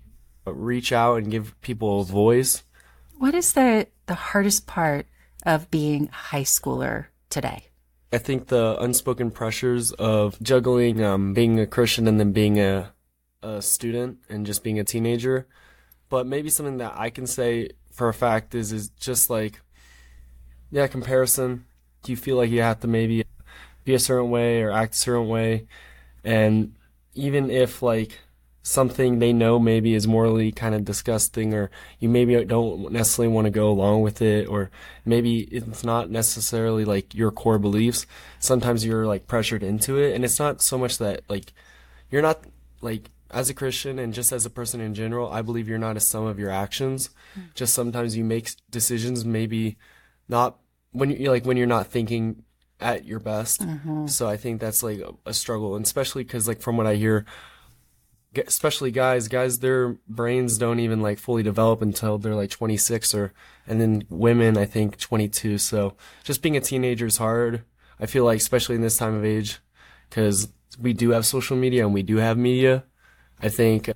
reach 0.54 0.92
out 0.92 1.18
and 1.18 1.32
give 1.32 1.60
people 1.62 2.02
a 2.02 2.06
voice. 2.06 2.64
What 3.18 3.34
is 3.34 3.54
the, 3.54 3.88
the 4.06 4.14
hardest 4.14 4.68
part 4.68 5.08
of 5.44 5.72
being 5.72 6.10
a 6.10 6.16
high 6.16 6.44
schooler 6.44 7.08
today? 7.30 7.66
I 8.12 8.20
think 8.20 8.48
the 8.48 8.78
unspoken 8.80 9.32
pressures 9.32 9.92
of 9.94 10.42
juggling 10.42 11.04
um, 11.04 11.34
being 11.34 11.60
a 11.60 11.68
Christian 11.68 12.08
and 12.08 12.20
then 12.20 12.32
being 12.32 12.60
a 12.60 12.94
a 13.44 13.62
student 13.62 14.18
and 14.30 14.46
just 14.46 14.64
being 14.64 14.80
a 14.80 14.84
teenager. 14.84 15.48
But 16.10 16.26
maybe 16.26 16.50
something 16.50 16.78
that 16.78 16.94
I 16.98 17.10
can 17.10 17.28
say 17.28 17.70
for 17.92 18.10
a 18.10 18.14
fact 18.14 18.56
is 18.56 18.72
is 18.72 18.90
just 18.90 19.30
like 19.30 19.62
yeah, 20.72 20.88
comparison. 20.88 21.66
Do 22.04 22.12
you 22.12 22.18
feel 22.18 22.38
like 22.38 22.50
you 22.50 22.62
have 22.62 22.82
to 22.82 22.88
maybe 22.88 23.26
be 23.84 23.94
a 23.94 24.00
certain 24.00 24.30
way 24.30 24.62
or 24.62 24.72
act 24.72 24.94
a 24.94 24.98
certain 24.98 25.28
way? 25.28 25.68
And 26.24 26.76
even 27.14 27.50
if 27.50 27.82
like 27.82 28.20
something 28.68 29.20
they 29.20 29.32
know 29.32 29.58
maybe 29.58 29.94
is 29.94 30.06
morally 30.06 30.52
kind 30.52 30.76
of 30.76 30.84
disgusting 30.84 31.54
or 31.54 31.72
you 32.00 32.10
maybe 32.10 32.44
don't 32.44 32.92
necessarily 32.92 33.34
want 33.34 33.46
to 33.46 33.50
go 33.50 33.70
along 33.70 34.02
with 34.02 34.22
it 34.22 34.46
or 34.46 34.70
maybe 35.06 35.40
it's 35.44 35.86
not 35.86 36.10
necessarily 36.10 36.84
like 36.84 37.16
your 37.16 37.32
core 37.32 37.58
beliefs. 37.58 38.06
Sometimes 38.40 38.86
you're 38.86 39.06
like 39.06 39.26
pressured 39.26 39.64
into 39.64 39.98
it 39.98 40.14
and 40.14 40.26
it's 40.26 40.38
not 40.38 40.62
so 40.62 40.78
much 40.78 40.98
that 40.98 41.22
like 41.30 41.54
you're 42.12 42.22
not 42.22 42.44
like 42.82 43.10
as 43.32 43.50
a 43.50 43.54
christian 43.54 44.00
and 44.00 44.14
just 44.14 44.32
as 44.34 44.46
a 44.46 44.50
person 44.50 44.80
in 44.80 44.94
general 44.94 45.30
i 45.34 45.42
believe 45.42 45.68
you're 45.68 45.78
not 45.78 45.96
a 45.96 46.02
sum 46.02 46.26
of 46.26 46.38
your 46.38 46.52
actions. 46.52 47.10
Mm. 47.40 47.54
Just 47.54 47.74
sometimes 47.74 48.18
you 48.18 48.26
make 48.26 48.52
decisions 48.70 49.24
maybe 49.24 49.78
not 50.28 50.58
when 50.92 51.10
you 51.10 51.32
like 51.32 51.46
when 51.46 51.56
you're 51.56 51.68
not 51.68 51.88
thinking 51.88 52.44
at 52.82 53.06
your 53.06 53.22
best. 53.22 53.62
Mm-hmm. 53.62 54.08
So 54.08 54.28
i 54.28 54.36
think 54.36 54.60
that's 54.60 54.84
like 54.84 55.00
a, 55.00 55.14
a 55.26 55.34
struggle 55.34 55.78
and 55.78 55.86
especially 55.86 56.26
because 56.26 56.50
like 56.50 56.60
from 56.60 56.76
what 56.76 56.86
i 56.86 56.96
hear 56.96 57.26
especially 58.36 58.92
guys 58.92 59.28
guys 59.28 59.60
their 59.60 59.98
brains 60.08 60.58
don't 60.58 60.80
even 60.80 61.02
like 61.02 61.18
fully 61.18 61.42
develop 61.42 61.82
until 61.82 62.18
they're 62.18 62.36
like 62.36 62.50
26 62.50 63.14
or 63.16 63.34
and 63.66 63.82
then 63.82 64.04
women 64.10 64.58
i 64.58 64.66
think 64.66 64.98
22 64.98 65.58
so 65.58 65.96
just 66.24 66.42
being 66.42 66.56
a 66.58 66.62
teenager 66.62 67.06
is 67.06 67.18
hard 67.18 67.64
i 68.00 68.06
feel 68.06 68.26
like 68.26 68.38
especially 68.38 68.76
in 68.76 68.82
this 68.82 68.98
time 68.98 69.16
of 69.16 69.26
age 69.26 69.60
because 70.10 70.50
we 70.80 70.94
do 70.94 71.12
have 71.12 71.26
social 71.26 71.58
media 71.58 71.84
and 71.86 71.94
we 71.94 72.04
do 72.04 72.18
have 72.18 72.38
media. 72.38 72.84
I 73.42 73.50
think 73.50 73.90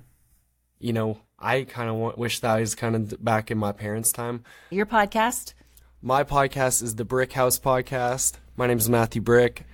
you 0.78 0.92
know 0.92 1.20
i 1.38 1.62
kind 1.62 1.88
of 1.88 2.18
wish 2.18 2.40
that 2.40 2.56
i 2.56 2.60
was 2.60 2.74
kind 2.74 2.96
of 2.96 3.22
back 3.24 3.50
in 3.50 3.58
my 3.58 3.72
parents 3.72 4.12
time. 4.12 4.42
Your 4.70 4.86
podcast? 4.86 5.54
my 6.00 6.24
podcast 6.24 6.82
is 6.82 6.96
the 6.96 7.04
brick 7.04 7.32
house 7.32 7.60
podcast. 7.60 8.38
My 8.56 8.66
name 8.66 8.78
is 8.78 8.88
matthew 8.88 9.22
brick. 9.22 9.64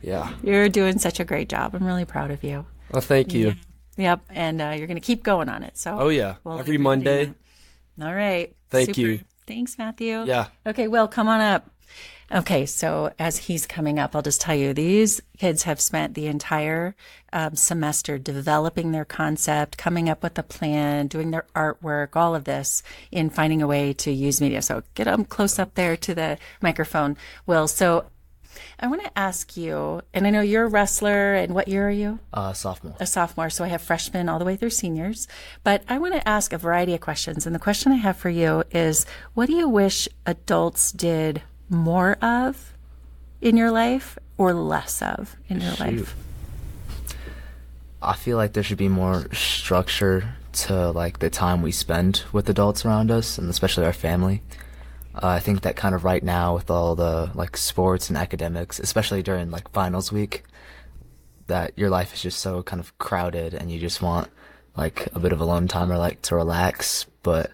Yeah. 0.00 0.32
You're 0.42 0.68
doing 0.70 0.98
such 0.98 1.20
a 1.20 1.24
great 1.24 1.48
job. 1.50 1.74
I'm 1.74 1.84
really 1.84 2.04
proud 2.06 2.30
of 2.30 2.42
you. 2.44 2.64
well 2.90 3.02
thank 3.02 3.34
you 3.34 3.54
Yep. 3.96 4.20
And 4.30 4.60
uh, 4.60 4.74
you're 4.76 4.86
going 4.86 5.00
to 5.00 5.06
keep 5.06 5.22
going 5.22 5.48
on 5.48 5.62
it. 5.62 5.78
So, 5.78 5.96
oh 5.98 6.08
yeah 6.08 6.36
Well, 6.44 6.58
every 6.58 6.78
monday 6.78 7.32
all 8.02 8.14
right. 8.14 8.54
Thank 8.70 8.98
you. 8.98 9.20
Thanks, 9.46 9.78
Matthew. 9.78 10.24
yeah 10.24 10.48
Okay, 10.66 10.88
Will, 10.88 11.08
come 11.08 11.28
on 11.28 11.40
up. 11.40 11.70
Okay, 12.32 12.64
so 12.64 13.12
as 13.18 13.36
he's 13.36 13.66
coming 13.66 13.98
up, 13.98 14.16
I'll 14.16 14.22
just 14.22 14.40
tell 14.40 14.54
you 14.54 14.72
these 14.72 15.20
kids 15.38 15.64
have 15.64 15.78
spent 15.78 16.14
the 16.14 16.26
entire 16.26 16.96
um, 17.32 17.54
semester 17.54 18.18
developing 18.18 18.92
their 18.92 19.04
concept, 19.04 19.76
coming 19.76 20.08
up 20.08 20.22
with 20.22 20.38
a 20.38 20.42
plan, 20.42 21.06
doing 21.06 21.30
their 21.30 21.44
artwork, 21.54 22.16
all 22.16 22.34
of 22.34 22.44
this 22.44 22.82
in 23.12 23.28
finding 23.28 23.60
a 23.60 23.66
way 23.66 23.92
to 23.92 24.10
use 24.10 24.40
media. 24.40 24.62
So 24.62 24.82
get 24.94 25.04
them 25.04 25.26
close 25.26 25.58
up 25.58 25.74
there 25.74 25.96
to 25.98 26.14
the 26.14 26.38
microphone, 26.62 27.18
Will. 27.46 27.68
So 27.68 28.06
I 28.78 28.86
want 28.86 29.02
to 29.04 29.18
ask 29.18 29.56
you, 29.56 30.02
and 30.12 30.26
I 30.26 30.30
know 30.30 30.40
you're 30.40 30.64
a 30.64 30.68
wrestler, 30.68 31.34
and 31.34 31.54
what 31.54 31.68
year 31.68 31.88
are 31.88 31.90
you? 31.90 32.18
Uh, 32.32 32.52
sophomore. 32.52 32.96
a 33.00 33.06
sophomore, 33.06 33.50
so 33.50 33.64
I 33.64 33.68
have 33.68 33.82
freshmen 33.82 34.28
all 34.28 34.38
the 34.38 34.44
way 34.44 34.56
through 34.56 34.70
seniors. 34.70 35.28
But 35.62 35.82
I 35.88 35.98
want 35.98 36.14
to 36.14 36.28
ask 36.28 36.52
a 36.52 36.58
variety 36.58 36.94
of 36.94 37.00
questions. 37.00 37.46
And 37.46 37.54
the 37.54 37.60
question 37.60 37.92
I 37.92 37.96
have 37.96 38.16
for 38.16 38.30
you 38.30 38.64
is 38.70 39.06
what 39.34 39.46
do 39.46 39.54
you 39.54 39.68
wish 39.68 40.08
adults 40.26 40.92
did 40.92 41.42
more 41.68 42.14
of 42.22 42.72
in 43.40 43.56
your 43.56 43.70
life 43.70 44.18
or 44.36 44.52
less 44.52 45.02
of 45.02 45.36
in 45.48 45.60
your 45.60 45.74
life? 45.74 46.14
I 48.02 48.14
feel 48.14 48.36
like 48.36 48.52
there 48.52 48.62
should 48.62 48.78
be 48.78 48.88
more 48.88 49.32
structure 49.32 50.36
to 50.52 50.90
like 50.90 51.18
the 51.18 51.30
time 51.30 51.62
we 51.62 51.72
spend 51.72 52.22
with 52.32 52.48
adults 52.48 52.84
around 52.84 53.10
us, 53.10 53.38
and 53.38 53.48
especially 53.48 53.84
our 53.84 53.92
family. 53.92 54.42
Uh, 55.14 55.28
I 55.28 55.40
think 55.40 55.62
that 55.62 55.76
kind 55.76 55.94
of 55.94 56.04
right 56.04 56.22
now 56.22 56.54
with 56.54 56.70
all 56.70 56.94
the 56.96 57.30
like 57.34 57.56
sports 57.56 58.08
and 58.08 58.18
academics, 58.18 58.80
especially 58.80 59.22
during 59.22 59.50
like 59.50 59.70
finals 59.70 60.10
week, 60.10 60.44
that 61.46 61.72
your 61.78 61.90
life 61.90 62.14
is 62.14 62.22
just 62.22 62.40
so 62.40 62.62
kind 62.62 62.80
of 62.80 62.96
crowded, 62.98 63.54
and 63.54 63.70
you 63.70 63.78
just 63.78 64.02
want 64.02 64.28
like 64.76 65.08
a 65.14 65.20
bit 65.20 65.32
of 65.32 65.40
alone 65.40 65.68
time 65.68 65.92
or 65.92 65.98
like 65.98 66.20
to 66.22 66.34
relax, 66.34 67.06
but 67.22 67.52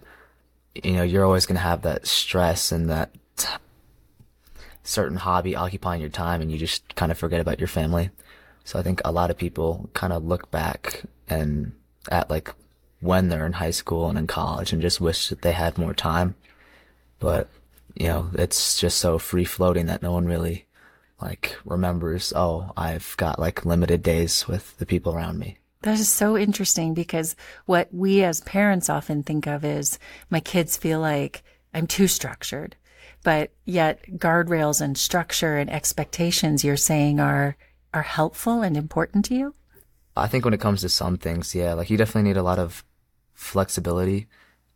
you 0.73 0.93
know 0.93 1.03
you're 1.03 1.25
always 1.25 1.45
gonna 1.45 1.59
have 1.59 1.83
that 1.83 2.07
stress 2.07 2.71
and 2.71 2.89
that 2.89 3.11
t- 3.37 3.47
certain 4.83 5.17
hobby 5.17 5.55
occupying 5.55 6.01
your 6.01 6.09
time, 6.09 6.41
and 6.41 6.51
you 6.51 6.57
just 6.57 6.95
kind 6.95 7.11
of 7.11 7.17
forget 7.17 7.41
about 7.41 7.59
your 7.59 7.67
family. 7.67 8.09
So 8.63 8.79
I 8.79 8.83
think 8.83 9.01
a 9.05 9.11
lot 9.11 9.29
of 9.29 9.37
people 9.37 9.89
kind 9.93 10.13
of 10.13 10.23
look 10.25 10.49
back 10.51 11.03
and 11.27 11.73
at 12.09 12.29
like 12.29 12.53
when 13.01 13.29
they're 13.29 13.45
in 13.45 13.53
high 13.53 13.71
school 13.71 14.09
and 14.09 14.17
in 14.17 14.27
college 14.27 14.71
and 14.71 14.81
just 14.81 15.01
wish 15.01 15.29
that 15.29 15.41
they 15.41 15.51
had 15.51 15.77
more 15.77 15.93
time. 15.93 16.35
But, 17.21 17.47
you 17.95 18.07
know, 18.07 18.29
it's 18.33 18.77
just 18.77 18.97
so 18.97 19.17
free 19.17 19.45
floating 19.45 19.85
that 19.85 20.01
no 20.01 20.11
one 20.11 20.25
really 20.25 20.65
like 21.21 21.55
remembers, 21.63 22.33
oh, 22.35 22.71
I've 22.75 23.15
got 23.17 23.39
like 23.39 23.65
limited 23.65 24.03
days 24.03 24.47
with 24.47 24.77
the 24.77 24.85
people 24.85 25.13
around 25.13 25.39
me. 25.39 25.59
That 25.83 25.99
is 25.99 26.09
so 26.09 26.37
interesting 26.37 26.93
because 26.93 27.35
what 27.65 27.93
we 27.93 28.23
as 28.23 28.41
parents 28.41 28.89
often 28.89 29.23
think 29.23 29.47
of 29.47 29.63
is 29.63 29.97
my 30.29 30.39
kids 30.39 30.77
feel 30.77 30.99
like 30.99 31.43
I'm 31.73 31.87
too 31.87 32.07
structured. 32.07 32.75
But 33.23 33.51
yet 33.65 34.03
guardrails 34.17 34.81
and 34.81 34.97
structure 34.97 35.57
and 35.57 35.69
expectations 35.69 36.63
you're 36.63 36.75
saying 36.75 37.19
are 37.19 37.55
are 37.93 38.01
helpful 38.01 38.61
and 38.61 38.75
important 38.75 39.25
to 39.25 39.35
you? 39.35 39.53
I 40.15 40.27
think 40.27 40.45
when 40.45 40.53
it 40.53 40.61
comes 40.61 40.81
to 40.81 40.89
some 40.89 41.17
things, 41.17 41.53
yeah, 41.53 41.73
like 41.73 41.89
you 41.89 41.97
definitely 41.97 42.29
need 42.29 42.37
a 42.37 42.43
lot 42.43 42.59
of 42.59 42.83
flexibility. 43.33 44.27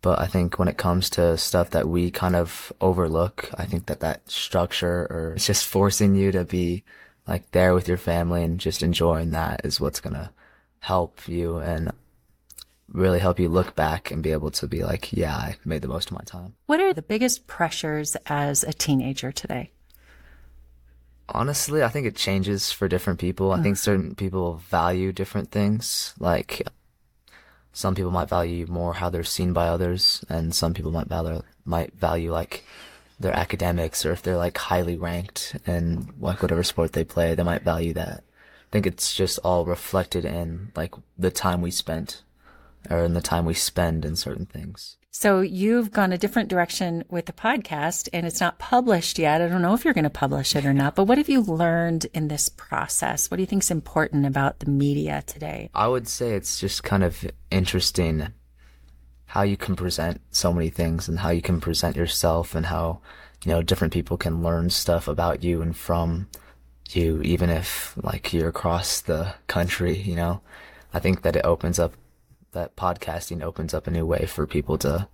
But 0.06 0.20
I 0.20 0.28
think 0.28 0.60
when 0.60 0.68
it 0.68 0.78
comes 0.78 1.10
to 1.12 1.36
stuff 1.36 1.72
that 1.72 1.90
we 1.90 2.12
kind 2.12 2.36
of 2.36 2.72
overlook, 2.80 3.50
I 3.58 3.66
think 3.66 3.88
that 3.88 4.02
that 4.02 4.30
structure 4.30 5.08
or 5.10 5.34
it's 5.36 5.48
just 5.48 5.66
forcing 5.66 6.14
you 6.14 6.32
to 6.32 6.46
be 6.46 6.84
like 7.28 7.50
there 7.54 7.74
with 7.74 7.88
your 7.88 7.98
family 7.98 8.44
and 8.44 8.60
just 8.60 8.84
enjoying 8.84 9.32
that 9.32 9.62
is 9.64 9.82
what's 9.82 10.00
going 10.00 10.14
to 10.14 10.30
help 10.78 11.28
you 11.28 11.58
and 11.58 11.92
really 12.88 13.18
help 13.18 13.40
you 13.40 13.50
look 13.50 13.76
back 13.76 14.12
and 14.12 14.22
be 14.22 14.32
able 14.32 14.52
to 14.52 14.68
be 14.68 14.84
like, 14.84 15.12
yeah, 15.12 15.36
I 15.36 15.58
made 15.66 15.82
the 15.82 15.88
most 15.88 16.12
of 16.12 16.18
my 16.18 16.24
time. 16.24 16.54
What 16.68 16.80
are 16.80 16.94
the 16.94 17.02
biggest 17.02 17.48
pressures 17.48 18.16
as 18.28 18.64
a 18.64 18.74
teenager 18.74 19.32
today? 19.32 19.72
Honestly, 21.30 21.82
I 21.82 21.90
think 21.90 22.06
it 22.06 22.16
changes 22.16 22.72
for 22.72 22.88
different 22.88 23.18
people. 23.18 23.52
I 23.52 23.64
think 23.64 23.78
certain 23.78 24.14
people 24.14 24.58
value 24.70 25.12
different 25.12 25.50
things. 25.50 26.14
Like 26.20 26.62
some 27.76 27.94
people 27.94 28.10
might 28.10 28.30
value 28.30 28.66
more 28.68 28.94
how 28.94 29.10
they're 29.10 29.26
seen 29.26 29.52
by 29.52 29.68
others, 29.68 30.24
and 30.30 30.56
some 30.56 30.74
people 30.74 30.92
might 30.92 31.08
value 31.08 31.42
might 31.66 31.94
value 31.94 32.32
like 32.32 32.64
their 33.20 33.36
academics 33.36 34.06
or 34.06 34.14
if 34.14 34.22
they're 34.22 34.38
like 34.38 34.58
highly 34.58 34.96
ranked 34.96 35.58
in 35.68 36.08
like 36.18 36.42
whatever 36.42 36.64
sport 36.64 36.94
they 36.94 37.04
play, 37.04 37.36
they 37.36 37.44
might 37.44 37.64
value 37.64 37.92
that. 37.94 38.24
I 38.24 38.72
think 38.72 38.88
it's 38.88 39.14
just 39.14 39.40
all 39.44 39.66
reflected 39.66 40.24
in 40.24 40.72
like 40.74 40.94
the 41.18 41.32
time 41.32 41.62
we 41.62 41.70
spent 41.70 42.24
or 42.90 43.04
in 43.04 43.14
the 43.14 43.22
time 43.22 43.44
we 43.46 43.54
spend 43.54 44.06
in 44.06 44.16
certain 44.16 44.46
things. 44.46 44.96
So 45.18 45.40
you've 45.40 45.94
gone 45.94 46.12
a 46.12 46.18
different 46.18 46.50
direction 46.50 47.06
with 47.10 47.26
the 47.26 47.32
podcast 47.32 48.10
and 48.12 48.26
it's 48.26 48.42
not 48.42 48.60
published 48.60 49.18
yet. 49.18 49.42
I 49.42 49.48
don't 49.48 49.62
know 49.62 49.74
if 49.74 49.86
you're 49.86 49.94
going 49.94 50.04
to 50.04 50.10
publish 50.10 50.58
it 50.58 50.66
or 50.66 50.74
not, 50.74 50.94
but 50.94 51.06
what 51.06 51.18
have 51.18 51.30
you 51.30 51.42
learned 51.42 52.08
in 52.14 52.28
this 52.28 52.50
process? 52.50 53.32
What 53.32 53.38
do 53.38 53.42
you 53.42 53.48
think 53.48 53.64
is 53.64 53.72
important 53.72 54.26
about 54.26 54.60
the 54.60 54.70
media 54.70 55.24
today? 55.26 55.70
I 55.74 55.88
would 55.88 56.10
say 56.10 56.32
it's 56.32 56.60
just 56.60 56.84
kind 56.84 57.02
of 57.02 57.26
interesting 57.50 58.28
how 59.28 59.44
you 59.44 59.56
can 59.56 59.78
present 59.78 60.20
so 60.32 60.52
many 60.52 60.68
things 60.68 61.08
and 61.08 61.20
how 61.20 61.30
you 61.30 61.42
can 61.42 61.62
present 61.62 61.96
yourself 61.96 62.54
and 62.54 62.66
how, 62.66 63.00
you 63.46 63.54
know, 63.54 63.62
different 63.62 63.94
people 63.94 64.18
can 64.18 64.44
learn 64.44 64.70
stuff 64.70 65.08
about 65.08 65.46
you 65.46 65.62
and 65.62 65.78
from 65.78 66.28
you, 66.90 67.22
even 67.22 67.50
if 67.50 67.96
like 68.04 68.34
you're 68.34 68.50
across 68.50 69.00
the 69.00 69.34
country, 69.48 69.98
you 69.98 70.18
know, 70.18 70.42
I 70.94 71.00
think 71.00 71.22
that 71.22 71.38
it 71.38 71.46
opens 71.46 71.80
up 71.80 71.94
that 72.56 72.76
podcasting 72.76 73.44
opens 73.44 73.74
up 73.74 73.86
a 73.88 73.92
new 73.92 74.06
way 74.06 74.26
for 74.26 74.48
people 74.48 74.78
to 74.80 75.08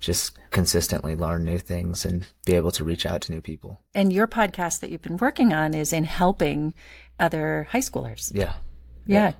just 0.00 0.36
consistently 0.50 1.14
learn 1.14 1.44
new 1.44 1.58
things 1.58 2.04
and 2.04 2.26
be 2.44 2.54
able 2.54 2.70
to 2.72 2.84
reach 2.84 3.06
out 3.06 3.20
to 3.22 3.32
new 3.32 3.40
people. 3.40 3.80
And 3.94 4.12
your 4.12 4.26
podcast 4.26 4.80
that 4.80 4.90
you've 4.90 5.02
been 5.02 5.16
working 5.18 5.52
on 5.52 5.74
is 5.74 5.92
in 5.92 6.04
helping 6.04 6.74
other 7.20 7.68
high 7.70 7.78
schoolers. 7.80 8.32
Yeah. 8.34 8.54
Yeah. 9.06 9.32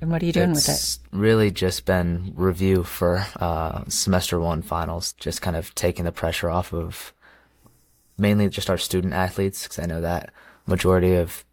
And 0.00 0.10
what 0.10 0.22
are 0.22 0.26
you 0.26 0.32
doing 0.32 0.50
with 0.52 0.66
it? 0.68 0.72
it's 0.72 1.00
really 1.12 1.50
just 1.50 1.84
been 1.84 2.32
review 2.36 2.84
for 2.84 3.26
uh, 3.38 3.84
semester 3.88 4.40
one 4.40 4.62
finals, 4.62 5.12
just 5.14 5.42
kind 5.42 5.56
of 5.56 5.74
taking 5.74 6.04
the 6.06 6.12
pressure 6.12 6.48
off 6.48 6.72
of 6.72 7.12
mainly 8.16 8.48
just 8.48 8.70
our 8.70 8.78
student 8.78 9.12
athletes, 9.12 9.64
because 9.64 9.78
I 9.78 9.86
know 9.86 10.00
that 10.00 10.32
majority 10.66 11.14
of 11.16 11.44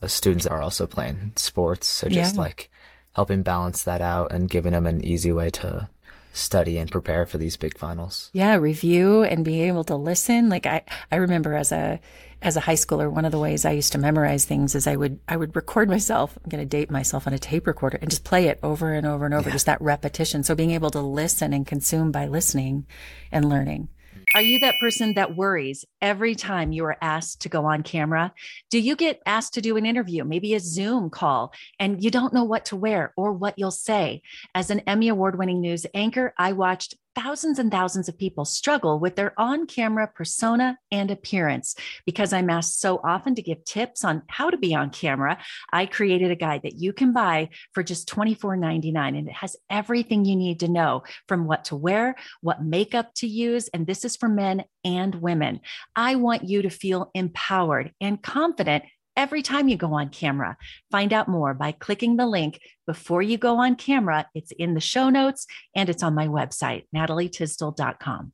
the 0.00 0.08
students 0.08 0.46
are 0.46 0.62
also 0.62 0.86
playing 0.86 1.32
sports. 1.36 1.86
So 1.86 2.08
just 2.08 2.36
Yeah. 2.36 2.40
like 2.40 2.70
helping 3.18 3.42
balance 3.42 3.82
that 3.82 4.00
out 4.00 4.30
and 4.30 4.48
giving 4.48 4.70
them 4.70 4.86
an 4.86 5.04
easy 5.04 5.32
way 5.32 5.50
to 5.50 5.88
study 6.32 6.78
and 6.78 6.88
prepare 6.88 7.26
for 7.26 7.36
these 7.36 7.56
big 7.56 7.76
finals. 7.76 8.30
Yeah, 8.32 8.54
review 8.54 9.24
and 9.24 9.44
being 9.44 9.66
able 9.66 9.82
to 9.82 9.96
listen. 9.96 10.48
Like 10.48 10.66
I, 10.66 10.84
I 11.10 11.16
remember 11.16 11.54
as 11.54 11.72
a 11.72 11.98
as 12.42 12.56
a 12.56 12.60
high 12.60 12.74
schooler, 12.74 13.10
one 13.10 13.24
of 13.24 13.32
the 13.32 13.38
ways 13.40 13.64
I 13.64 13.72
used 13.72 13.90
to 13.90 13.98
memorize 13.98 14.44
things 14.44 14.76
is 14.76 14.86
I 14.86 14.94
would 14.94 15.18
I 15.26 15.36
would 15.36 15.56
record 15.56 15.88
myself. 15.88 16.38
I'm 16.38 16.48
going 16.48 16.62
to 16.62 16.76
date 16.76 16.92
myself 16.92 17.26
on 17.26 17.32
a 17.32 17.40
tape 17.40 17.66
recorder 17.66 17.98
and 18.00 18.08
just 18.08 18.22
play 18.22 18.46
it 18.46 18.60
over 18.62 18.92
and 18.92 19.04
over 19.04 19.24
and 19.24 19.34
over. 19.34 19.50
Just 19.50 19.66
that 19.66 19.82
repetition. 19.82 20.44
So 20.44 20.54
being 20.54 20.70
able 20.70 20.90
to 20.90 21.00
listen 21.00 21.52
and 21.52 21.66
consume 21.66 22.12
by 22.12 22.28
listening 22.28 22.86
and 23.32 23.48
learning. 23.48 23.88
Are 24.34 24.42
you 24.42 24.58
that 24.60 24.74
person 24.78 25.14
that 25.14 25.36
worries 25.36 25.86
every 26.02 26.34
time 26.34 26.70
you 26.70 26.84
are 26.84 26.98
asked 27.00 27.42
to 27.42 27.48
go 27.48 27.64
on 27.64 27.82
camera? 27.82 28.32
Do 28.70 28.78
you 28.78 28.94
get 28.94 29.22
asked 29.24 29.54
to 29.54 29.62
do 29.62 29.76
an 29.76 29.86
interview, 29.86 30.24
maybe 30.24 30.54
a 30.54 30.60
Zoom 30.60 31.08
call, 31.08 31.52
and 31.80 32.02
you 32.02 32.10
don't 32.10 32.34
know 32.34 32.44
what 32.44 32.66
to 32.66 32.76
wear 32.76 33.14
or 33.16 33.32
what 33.32 33.58
you'll 33.58 33.70
say? 33.70 34.22
As 34.54 34.70
an 34.70 34.80
Emmy 34.80 35.08
Award 35.08 35.38
winning 35.38 35.60
news 35.60 35.86
anchor, 35.94 36.34
I 36.36 36.52
watched 36.52 36.94
thousands 37.14 37.58
and 37.58 37.70
thousands 37.70 38.08
of 38.08 38.18
people 38.18 38.44
struggle 38.44 38.98
with 38.98 39.16
their 39.16 39.38
on 39.38 39.66
camera 39.66 40.08
persona 40.14 40.78
and 40.90 41.10
appearance. 41.10 41.74
Because 42.06 42.32
I'm 42.32 42.50
asked 42.50 42.80
so 42.80 43.00
often 43.02 43.34
to 43.34 43.42
give 43.42 43.64
tips 43.64 44.04
on 44.04 44.22
how 44.28 44.50
to 44.50 44.56
be 44.56 44.74
on 44.74 44.90
camera, 44.90 45.38
I 45.72 45.86
created 45.86 46.30
a 46.30 46.36
guide 46.36 46.62
that 46.62 46.76
you 46.76 46.92
can 46.92 47.12
buy 47.12 47.50
for 47.72 47.82
just 47.82 48.08
$24.99. 48.08 49.18
And 49.18 49.28
it 49.28 49.34
has 49.34 49.56
everything 49.68 50.24
you 50.24 50.36
need 50.36 50.60
to 50.60 50.68
know 50.68 51.02
from 51.26 51.46
what 51.46 51.64
to 51.66 51.76
wear, 51.76 52.16
what 52.40 52.62
makeup 52.62 53.12
to 53.16 53.26
use. 53.26 53.68
And 53.68 53.86
this 53.86 54.04
is 54.04 54.16
for 54.16 54.28
men 54.28 54.64
and 54.84 55.14
women. 55.16 55.60
I 55.96 56.14
want 56.14 56.48
you 56.48 56.62
to 56.62 56.70
feel 56.70 57.10
empowered 57.14 57.92
and 58.00 58.22
confident 58.22 58.84
every 59.18 59.42
time 59.42 59.68
you 59.68 59.76
go 59.76 59.92
on 59.94 60.08
camera. 60.08 60.56
Find 60.90 61.12
out 61.12 61.28
more 61.28 61.52
by 61.52 61.72
clicking 61.72 62.16
the 62.16 62.26
link 62.26 62.60
before 62.86 63.20
you 63.20 63.36
go 63.36 63.56
on 63.58 63.74
camera. 63.74 64.26
It's 64.34 64.52
in 64.52 64.72
the 64.74 64.80
show 64.80 65.10
notes 65.10 65.46
and 65.74 65.90
it's 65.90 66.04
on 66.04 66.14
my 66.14 66.28
website, 66.28 66.84
natalietysdal.com. 66.94 68.32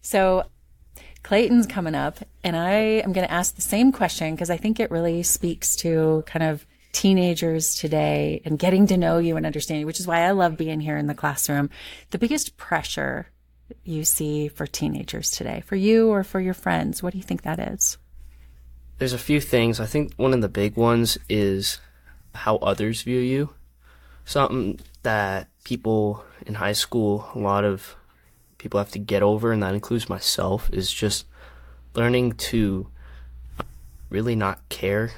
So, 0.00 0.44
Clayton's 1.22 1.66
coming 1.66 1.94
up, 1.94 2.18
and 2.42 2.56
I 2.56 2.72
am 3.04 3.12
going 3.12 3.26
to 3.26 3.32
ask 3.32 3.54
the 3.54 3.60
same 3.60 3.92
question 3.92 4.34
because 4.34 4.48
I 4.48 4.56
think 4.56 4.80
it 4.80 4.90
really 4.90 5.22
speaks 5.22 5.76
to 5.76 6.24
kind 6.26 6.42
of 6.42 6.64
teenagers 6.92 7.76
today 7.76 8.40
and 8.46 8.58
getting 8.58 8.86
to 8.86 8.96
know 8.96 9.18
you 9.18 9.36
and 9.36 9.44
understanding, 9.44 9.84
which 9.84 10.00
is 10.00 10.06
why 10.06 10.22
I 10.22 10.30
love 10.30 10.56
being 10.56 10.80
here 10.80 10.96
in 10.96 11.08
the 11.08 11.14
classroom. 11.14 11.68
The 12.10 12.18
biggest 12.18 12.56
pressure 12.56 13.28
you 13.84 14.04
see 14.04 14.48
for 14.48 14.66
teenagers 14.66 15.30
today, 15.30 15.62
for 15.66 15.76
you 15.76 16.08
or 16.08 16.24
for 16.24 16.40
your 16.40 16.54
friends, 16.54 17.02
what 17.02 17.12
do 17.12 17.18
you 17.18 17.24
think 17.24 17.42
that 17.42 17.58
is? 17.58 17.98
There's 19.00 19.14
a 19.14 19.18
few 19.18 19.40
things. 19.40 19.80
I 19.80 19.86
think 19.86 20.12
one 20.16 20.34
of 20.34 20.42
the 20.42 20.48
big 20.48 20.76
ones 20.76 21.16
is 21.26 21.80
how 22.34 22.56
others 22.56 23.00
view 23.00 23.18
you. 23.18 23.54
Something 24.26 24.78
that 25.02 25.48
people 25.64 26.22
in 26.44 26.56
high 26.56 26.74
school, 26.74 27.26
a 27.34 27.38
lot 27.38 27.64
of 27.64 27.96
people 28.58 28.76
have 28.78 28.90
to 28.90 28.98
get 28.98 29.22
over, 29.22 29.52
and 29.52 29.62
that 29.62 29.72
includes 29.72 30.10
myself, 30.10 30.68
is 30.70 30.92
just 30.92 31.24
learning 31.94 32.32
to 32.32 32.88
really 34.10 34.36
not 34.36 34.68
care 34.68 35.12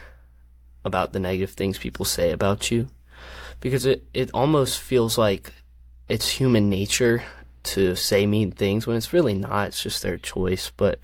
about 0.84 1.12
the 1.12 1.18
negative 1.18 1.50
things 1.50 1.76
people 1.76 2.04
say 2.04 2.30
about 2.30 2.70
you. 2.70 2.86
Because 3.58 3.84
it, 3.84 4.04
it 4.14 4.30
almost 4.32 4.78
feels 4.78 5.18
like 5.18 5.52
it's 6.08 6.28
human 6.28 6.70
nature 6.70 7.24
to 7.64 7.96
say 7.96 8.26
mean 8.26 8.52
things 8.52 8.86
when 8.86 8.96
it's 8.96 9.12
really 9.12 9.34
not. 9.34 9.68
It's 9.68 9.82
just 9.82 10.02
their 10.04 10.18
choice. 10.18 10.70
But 10.76 11.00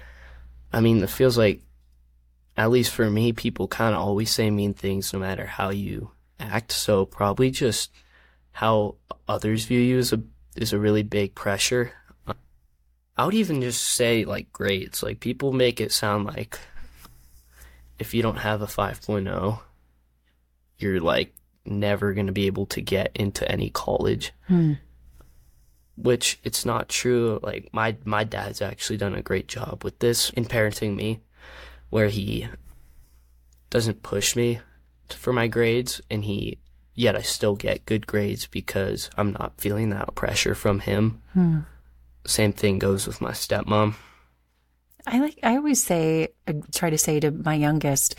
I 0.73 0.81
mean, 0.81 1.03
it 1.03 1.11
feels 1.11 1.37
like 1.37 1.61
at 2.59 2.71
least 2.71 2.93
for 2.93 3.09
me, 3.09 3.33
people 3.33 3.69
kind 3.69 3.95
of 3.95 4.01
always 4.01 4.33
say 4.33 4.51
mean 4.51 4.75
things 4.75 5.13
no 5.13 5.21
matter 5.21 5.47
how 5.47 5.71
you 5.71 6.11
act. 6.41 6.73
So 6.73 7.07
probably 7.07 7.53
just 7.53 7.93
how 8.51 8.97
others 9.29 9.65
view 9.65 9.79
you 9.79 9.99
is 9.99 10.13
a 10.13 10.21
is 10.57 10.73
a 10.73 10.79
really 10.79 11.05
big 11.05 11.37
pressure. 11.37 11.93
I 13.17 13.25
would 13.25 13.35
even 13.35 13.63
just 13.63 13.83
say 13.83 14.25
like 14.25 14.53
grades. 14.53 15.05
Like 15.05 15.21
people 15.21 15.53
make 15.53 15.81
it 15.81 15.93
sound 15.93 16.27
like 16.27 16.59
if 18.01 18.13
you 18.13 18.23
don't 18.23 18.39
have 18.39 18.61
a 18.61 18.67
5.0, 18.67 19.61
you're 20.79 21.01
like 21.01 21.33
never 21.65 22.13
going 22.13 22.27
to 22.27 22.33
be 22.33 22.47
able 22.47 22.67
to 22.67 22.81
get 22.81 23.13
into 23.15 23.49
any 23.49 23.71
college. 23.71 24.33
Hmm. 24.49 24.75
Which 25.97 26.41
it's 26.43 26.65
not 26.65 26.89
true. 26.89 27.39
Like 27.41 27.69
my 27.73 27.97
my 28.05 28.25
dad's 28.25 28.61
actually 28.61 28.97
done 28.97 29.15
a 29.15 29.23
great 29.23 29.47
job 29.47 29.85
with 29.85 30.01
this 30.01 30.31
in 30.31 30.45
parenting 30.45 30.97
me 30.97 31.21
where 31.91 32.09
he 32.09 32.49
doesn't 33.71 34.03
push 34.03 34.37
me 34.37 34.61
for 35.11 35.33
my 35.33 35.47
grades 35.47 36.01
and 36.11 36.25
he 36.25 36.59
yet 36.95 37.17
I 37.17 37.23
still 37.23 37.55
get 37.55 37.87
good 37.87 38.07
grades 38.07 38.47
because 38.47 39.09
I'm 39.17 39.33
not 39.33 39.61
feeling 39.61 39.91
that 39.91 40.15
pressure 40.15 40.55
from 40.55 40.81
him. 40.81 41.23
Hmm. 41.33 41.61
Same 42.27 42.53
thing 42.53 42.79
goes 42.79 43.07
with 43.07 43.21
my 43.21 43.31
stepmom. 43.31 43.95
I 45.07 45.21
like 45.21 45.39
I 45.43 45.57
always 45.57 45.83
say 45.83 46.29
I 46.47 46.55
try 46.75 46.91
to 46.91 46.99
say 46.99 47.21
to 47.21 47.31
my 47.31 47.55
youngest 47.55 48.15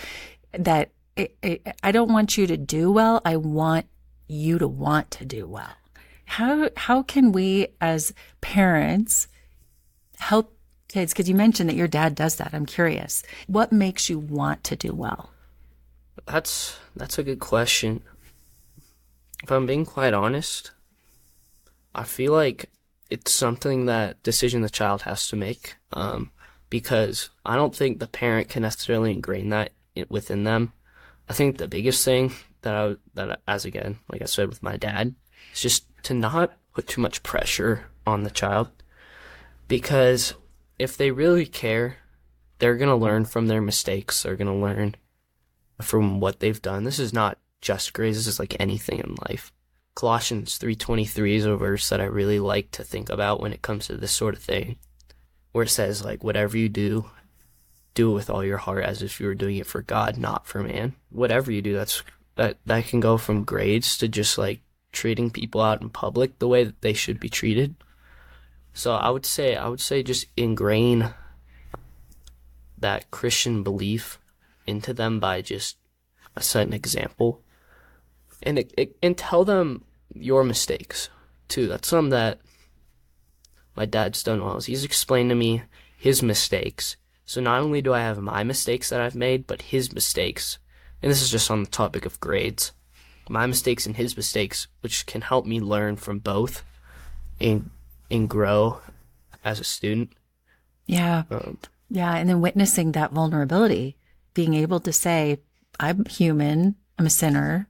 that 0.54 0.92
it, 1.16 1.38
it, 1.44 1.68
I 1.84 1.92
don't 1.92 2.12
want 2.12 2.38
you 2.38 2.48
to 2.48 2.58
do 2.58 2.92
well. 2.92 3.22
I 3.26 3.36
want 3.36 3.86
you 4.28 4.58
to 4.60 4.68
want 4.68 5.12
to 5.12 5.26
do 5.26 5.48
well. 5.48 5.76
How 6.26 6.70
how 6.78 7.04
can 7.04 7.32
we 7.32 7.68
as 7.82 8.14
parents 8.42 9.28
help 10.18 10.56
kids? 10.90 11.14
Because 11.14 11.30
you 11.30 11.36
mentioned 11.36 11.70
that 11.70 11.76
your 11.76 11.88
dad 11.88 12.16
does 12.16 12.36
that. 12.36 12.54
I'm 12.54 12.66
curious. 12.66 13.24
What 13.48 13.72
makes 13.72 14.10
you 14.10 14.20
want 14.20 14.64
to 14.66 14.76
do 14.76 14.94
well? 14.94 15.30
That's 16.26 16.78
that's 16.96 17.18
a 17.18 17.24
good 17.24 17.40
question. 17.40 18.02
If 19.44 19.52
I'm 19.52 19.66
being 19.66 19.86
quite 19.86 20.14
honest, 20.14 20.72
I 21.96 22.04
feel 22.04 22.34
like 22.34 22.70
it's 23.10 23.34
something 23.34 23.86
that 23.86 24.22
decision 24.22 24.62
the 24.62 24.70
child 24.70 25.04
has 25.04 25.28
to 25.30 25.36
make. 25.36 25.76
Um, 25.94 26.32
because 26.70 27.30
I 27.46 27.56
don't 27.56 27.76
think 27.76 28.00
the 28.00 28.08
parent 28.08 28.50
can 28.50 28.62
necessarily 28.62 29.12
ingrain 29.12 29.50
that 29.50 29.72
within 30.10 30.44
them. 30.44 30.74
I 31.28 31.34
think 31.34 31.58
the 31.58 31.68
biggest 31.68 32.06
thing 32.06 32.34
that 32.62 32.76
I 32.76 32.96
that 33.16 33.42
as 33.48 33.66
again, 33.66 34.00
like 34.12 34.22
I 34.22 34.26
said 34.26 34.50
with 34.50 34.64
my 34.64 34.78
dad, 34.78 35.16
is 35.54 35.62
just 35.62 35.86
to 36.04 36.14
not 36.14 36.54
put 36.74 36.88
too 36.88 37.02
much 37.02 37.24
pressure 37.24 37.86
on 38.06 38.24
the 38.24 38.30
child 38.30 38.70
because 39.68 40.34
if 40.80 40.96
they 40.96 41.12
really 41.12 41.46
care, 41.46 41.98
they're 42.58 42.78
going 42.78 42.90
to 42.90 42.96
learn 42.96 43.26
from 43.26 43.48
their 43.48 43.62
mistakes. 43.62 44.24
They're 44.24 44.38
going 44.38 44.48
to 44.48 44.54
learn 44.54 44.96
from 45.82 46.20
what 46.20 46.40
they've 46.40 46.62
done. 46.62 46.86
This 46.86 47.00
is 47.00 47.14
not 47.14 47.38
just 47.62 47.94
grades. 47.94 48.18
This 48.18 48.28
is 48.28 48.40
like 48.40 48.56
anything 48.60 49.00
in 49.00 49.16
life. 49.30 49.52
Colossians 49.96 50.58
3.23 50.58 51.36
is 51.36 51.46
a 51.46 51.58
verse 51.58 51.90
that 51.90 52.00
I 52.00 52.06
really 52.06 52.40
like 52.40 52.72
to 52.72 52.84
think 52.84 53.10
about 53.10 53.42
when 53.42 53.52
it 53.52 53.62
comes 53.62 53.88
to 53.88 53.98
this 53.98 54.14
sort 54.14 54.34
of 54.34 54.42
thing, 54.42 54.78
where 55.52 55.66
it 55.66 55.70
says 55.70 56.06
like, 56.06 56.24
whatever 56.24 56.58
you 56.58 56.70
do, 56.70 57.12
do 57.94 58.12
it 58.12 58.14
with 58.14 58.30
all 58.30 58.46
your 58.46 58.58
heart 58.58 58.86
as 58.86 59.02
if 59.02 59.20
you 59.20 59.28
were 59.28 59.36
doing 59.36 59.58
it 59.58 59.68
for 59.68 59.82
God, 59.82 60.18
not 60.18 60.48
for 60.48 60.64
man. 60.64 60.96
Whatever 61.10 61.52
you 61.52 61.62
do, 61.62 61.74
that's, 61.74 62.02
that, 62.36 62.58
that 62.66 62.86
can 62.86 63.02
go 63.02 63.18
from 63.18 63.44
grades 63.44 63.98
to 63.98 64.08
just 64.08 64.38
like 64.38 64.62
treating 64.94 65.32
people 65.32 65.60
out 65.60 65.82
in 65.82 65.90
public 65.90 66.40
the 66.40 66.48
way 66.48 66.64
that 66.64 66.82
they 66.82 66.94
should 66.94 67.20
be 67.20 67.30
treated. 67.30 67.76
So 68.80 68.94
I 68.94 69.10
would 69.10 69.26
say 69.26 69.58
I 69.58 69.68
would 69.68 69.82
say 69.82 70.04
just 70.04 70.28
ingrain 70.38 71.14
that 72.78 73.12
Christian 73.12 73.62
belief 73.62 74.20
into 74.66 74.94
them 74.94 75.20
by 75.20 75.42
just 75.42 75.76
set 76.40 76.66
an 76.66 76.72
example, 76.72 77.42
and 78.42 78.58
it, 78.58 78.74
it, 78.78 78.96
and 79.04 79.18
tell 79.18 79.44
them 79.44 79.84
your 80.14 80.46
mistakes 80.46 81.10
too. 81.50 81.68
That's 81.68 81.90
something 81.90 82.12
that 82.12 82.40
my 83.76 83.84
dad's 83.84 84.24
done 84.24 84.42
well. 84.42 84.62
He's 84.62 84.86
explained 84.86 85.30
to 85.32 85.36
me 85.36 85.64
his 85.98 86.24
mistakes. 86.24 86.96
So 87.26 87.42
not 87.42 87.62
only 87.62 87.82
do 87.82 87.94
I 87.94 88.00
have 88.00 88.20
my 88.20 88.46
mistakes 88.46 88.90
that 88.92 89.02
I've 89.02 89.14
made, 89.14 89.46
but 89.46 89.74
his 89.74 89.92
mistakes. 89.92 90.58
And 91.02 91.12
this 91.12 91.22
is 91.22 91.30
just 91.30 91.52
on 91.52 91.64
the 91.66 91.70
topic 91.70 92.06
of 92.06 92.22
grades. 92.22 92.72
My 93.28 93.46
mistakes 93.46 93.86
and 93.86 93.98
his 93.98 94.16
mistakes, 94.16 94.68
which 94.80 95.06
can 95.06 95.20
help 95.20 95.46
me 95.46 95.60
learn 95.60 95.98
from 95.98 96.20
both 96.20 96.64
and 97.42 97.72
and 98.12 98.30
grow 98.30 98.82
as 99.44 99.60
a 99.60 99.64
student. 99.64 100.12
Yeah. 100.86 101.24
Um, 101.30 101.58
yeah. 101.90 102.16
And 102.16 102.30
then 102.30 102.42
witnessing 102.42 102.92
that 102.94 103.12
vulnerability, 103.12 103.98
being 104.34 104.54
able 104.54 104.80
to 104.82 104.94
say, 104.94 105.40
I'm 105.80 106.06
human, 106.06 106.76
I'm 106.98 107.06
a 107.06 107.10
sinner, 107.10 107.68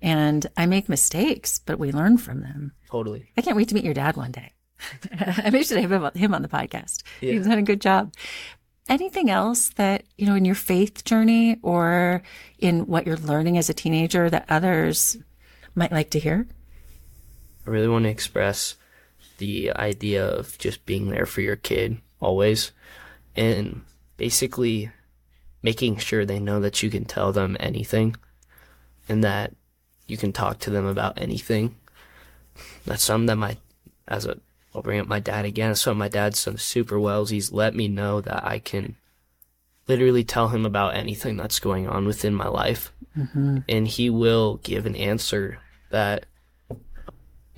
and 0.00 0.46
I 0.56 0.66
make 0.66 0.88
mistakes, 0.88 1.58
but 1.58 1.78
we 1.78 1.92
learn 1.92 2.18
from 2.18 2.40
them. 2.40 2.72
totally. 2.90 3.30
I 3.36 3.42
can't 3.42 3.56
wait 3.56 3.68
to 3.68 3.74
meet 3.74 3.84
your 3.84 3.94
dad 3.94 4.16
one 4.16 4.32
day. 4.32 4.52
I 5.44 5.50
wish 5.50 5.68
to 5.68 5.80
have 5.80 6.14
him 6.14 6.34
on 6.34 6.42
the 6.42 6.48
podcast. 6.48 7.02
Yeah. 7.20 7.32
He's 7.32 7.46
done 7.46 7.58
a 7.58 7.62
good 7.62 7.80
job. 7.80 8.14
Anything 8.88 9.28
else 9.28 9.70
that, 9.70 10.04
you 10.16 10.26
know, 10.26 10.34
in 10.34 10.44
your 10.44 10.54
faith 10.54 11.04
journey 11.04 11.58
or 11.62 12.22
in 12.58 12.86
what 12.86 13.06
you're 13.06 13.16
learning 13.16 13.58
as 13.58 13.68
a 13.68 13.74
teenager 13.74 14.30
that 14.30 14.46
others 14.48 15.16
might 15.74 15.92
like 15.92 16.10
to 16.10 16.18
hear? 16.18 16.46
I 17.66 17.70
really 17.70 17.88
want 17.88 18.04
to 18.04 18.08
express 18.10 18.76
the 19.38 19.72
idea 19.72 20.26
of 20.26 20.58
just 20.58 20.84
being 20.84 21.08
there 21.08 21.26
for 21.26 21.40
your 21.40 21.56
kid 21.56 21.98
always 22.20 22.72
and 23.34 23.82
basically 24.16 24.90
making 25.62 25.96
sure 25.96 26.24
they 26.24 26.38
know 26.38 26.60
that 26.60 26.82
you 26.82 26.90
can 26.90 27.04
tell 27.04 27.32
them 27.32 27.56
anything 27.58 28.16
and 29.08 29.24
that 29.24 29.54
you 30.06 30.16
can 30.16 30.32
talk 30.32 30.58
to 30.58 30.70
them 30.70 30.86
about 30.86 31.20
anything. 31.20 31.76
That's 32.84 33.02
something 33.02 33.26
that 33.26 33.36
my, 33.36 33.56
as 34.06 34.26
a, 34.26 34.38
I'll 34.74 34.82
bring 34.82 35.00
up 35.00 35.06
my 35.06 35.20
dad 35.20 35.44
again. 35.44 35.74
Something 35.74 35.98
my 35.98 36.08
dad's 36.08 36.44
done 36.44 36.58
super 36.58 36.98
well 36.98 37.26
he's 37.26 37.52
let 37.52 37.74
me 37.74 37.88
know 37.88 38.20
that 38.20 38.44
I 38.44 38.58
can 38.58 38.96
literally 39.86 40.24
tell 40.24 40.48
him 40.48 40.66
about 40.66 40.94
anything 40.94 41.36
that's 41.36 41.60
going 41.60 41.88
on 41.88 42.06
within 42.06 42.34
my 42.34 42.48
life. 42.48 42.92
Mm-hmm. 43.16 43.58
And 43.68 43.88
he 43.88 44.10
will 44.10 44.56
give 44.58 44.86
an 44.86 44.96
answer 44.96 45.58
that 45.90 46.26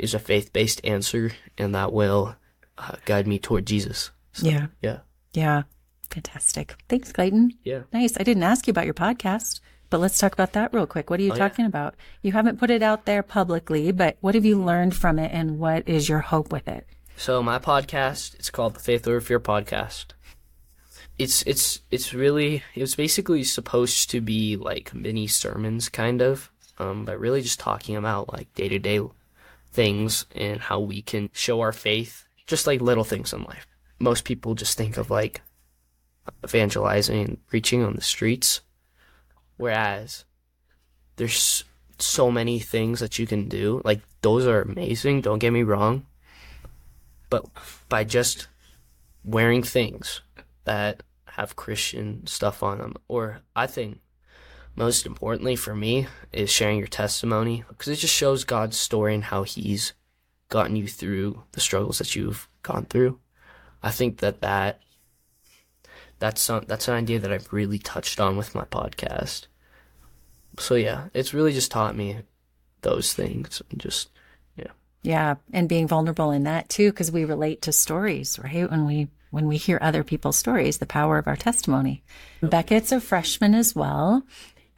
is 0.03 0.15
a 0.15 0.19
faith 0.19 0.53
based 0.53 0.81
answer 0.85 1.33
and 1.59 1.75
that 1.75 1.93
will 1.93 2.37
uh, 2.79 2.97
guide 3.05 3.27
me 3.27 3.39
toward 3.39 3.67
Jesus. 3.67 4.11
So, 4.33 4.49
Yeah. 4.49 4.67
Yeah. 4.83 4.99
Yeah. 5.33 5.63
Fantastic. 6.11 6.75
Thanks, 6.89 7.13
Clayton. 7.13 7.53
Yeah. 7.63 7.83
Nice. 7.93 8.17
I 8.19 8.23
didn't 8.25 8.43
ask 8.43 8.67
you 8.67 8.73
about 8.73 8.85
your 8.85 8.95
podcast, 8.95 9.61
but 9.91 9.99
let's 10.01 10.19
talk 10.19 10.33
about 10.33 10.53
that 10.55 10.73
real 10.75 10.87
quick. 10.87 11.09
What 11.11 11.21
are 11.21 11.23
you 11.23 11.31
Oh, 11.33 11.35
yeah. 11.35 11.49
talking 11.49 11.67
about? 11.67 11.95
You 12.23 12.33
haven't 12.33 12.59
put 12.59 12.71
it 12.71 12.83
out 12.83 13.05
there 13.07 13.23
publicly, 13.23 13.93
but 13.93 14.17
what 14.21 14.35
have 14.35 14.45
you 14.45 14.61
learned 14.61 14.97
from 14.97 15.19
it 15.19 15.31
and 15.33 15.59
what 15.59 15.89
is 15.89 16.09
your 16.09 16.21
hope 16.21 16.53
with 16.53 16.67
it? 16.67 16.87
So 17.17 17.43
my 17.43 17.59
podcast, 17.59 18.35
it's 18.35 18.51
called 18.51 18.75
the 18.75 18.81
Faith 18.81 19.07
Over 19.07 19.21
Fear 19.21 19.41
podcast. 19.41 20.07
It's 21.19 21.43
it's 21.43 21.83
it's 21.91 22.15
really 22.15 22.63
it 22.75 22.81
was 22.81 22.95
basically 22.95 23.45
supposed 23.45 24.11
to 24.11 24.23
be 24.23 24.57
like 24.57 24.95
mini 24.95 25.27
sermons 25.27 25.91
kind 25.91 26.23
of, 26.23 26.51
um, 26.79 27.05
but 27.05 27.21
really 27.21 27.43
just 27.43 27.61
talking 27.61 27.95
about 27.95 28.33
like 28.33 28.53
day 28.55 28.69
to 28.71 28.79
day 28.79 29.01
things 29.72 30.26
and 30.35 30.61
how 30.61 30.80
we 30.80 31.02
can 31.02 31.30
show 31.33 31.61
our 31.61 31.72
faith, 31.72 32.26
just 32.46 32.66
like 32.66 32.80
little 32.80 33.04
things 33.04 33.33
in 33.33 33.42
life. 33.44 33.66
Most 33.98 34.24
people 34.24 34.54
just 34.54 34.76
think 34.76 34.96
of 34.96 35.11
like 35.11 35.42
evangelizing 36.44 37.20
and 37.20 37.46
preaching 37.46 37.83
on 37.83 37.94
the 37.94 38.02
streets, 38.02 38.61
whereas 39.56 40.24
there's 41.16 41.64
so 41.98 42.30
many 42.30 42.59
things 42.59 43.00
that 43.00 43.18
you 43.18 43.26
can 43.26 43.48
do. 43.48 43.83
Like 43.85 44.00
those 44.22 44.46
are 44.46 44.62
amazing. 44.62 45.20
Don't 45.20 45.38
get 45.38 45.52
me 45.52 45.62
wrong 45.62 46.06
but 47.30 47.46
by 47.88 48.04
just 48.04 48.48
wearing 49.24 49.62
things 49.62 50.20
that 50.64 51.02
have 51.24 51.56
Christian 51.56 52.26
stuff 52.26 52.62
on 52.62 52.78
them, 52.78 52.94
or 53.09 53.40
I 53.54 53.68
think 53.68 54.00
most 54.81 55.05
importantly 55.05 55.57
for 55.57 55.75
me 55.77 56.07
is 56.33 56.51
sharing 56.51 56.79
your 56.79 56.87
testimony 56.87 57.62
because 57.69 57.88
it 57.88 57.97
just 57.97 58.14
shows 58.14 58.45
God's 58.45 58.79
story 58.79 59.14
and 59.14 59.25
how 59.25 59.43
He's 59.43 59.93
gotten 60.49 60.75
you 60.75 60.88
through 60.88 61.43
the 61.53 61.61
struggles 61.61 61.99
that 61.99 62.16
you've 62.16 62.49
gone 62.62 62.87
through. 62.87 63.21
I 63.83 63.90
think 63.90 64.19
that 64.19 64.40
that 64.40 64.81
that's 66.19 66.40
some, 66.40 66.64
that's 66.66 66.88
an 66.88 66.95
idea 66.95 67.19
that 67.19 67.31
I've 67.31 67.53
really 67.53 67.79
touched 67.79 68.21
on 68.21 68.38
with 68.38 68.55
my 68.55 68.64
podcast. 68.64 69.49
So 70.59 70.77
yeah, 70.77 71.09
it's 71.12 71.35
really 71.35 71.53
just 71.53 71.71
taught 71.71 71.95
me 71.95 72.21
those 72.81 73.12
things 73.12 73.61
and 73.71 73.79
just 73.79 74.09
Yeah, 75.03 75.37
and 75.53 75.69
being 75.69 75.88
vulnerable 75.88 76.31
in 76.31 76.45
that 76.45 76.71
too, 76.71 76.90
because 76.90 77.12
we 77.12 77.27
relate 77.27 77.62
to 77.62 77.73
stories, 77.73 78.38
right? 78.38 78.71
When 78.71 78.87
we 78.87 79.09
when 79.31 79.47
we 79.47 79.59
hear 79.59 79.79
other 79.81 80.03
people's 80.05 80.38
stories, 80.38 80.79
the 80.79 80.87
power 80.87 81.19
of 81.19 81.29
our 81.29 81.37
testimony. 81.37 82.03
Beckett's 82.43 82.93
a 82.93 83.01
freshman 83.01 83.55
as 83.55 83.77
well. 83.77 84.25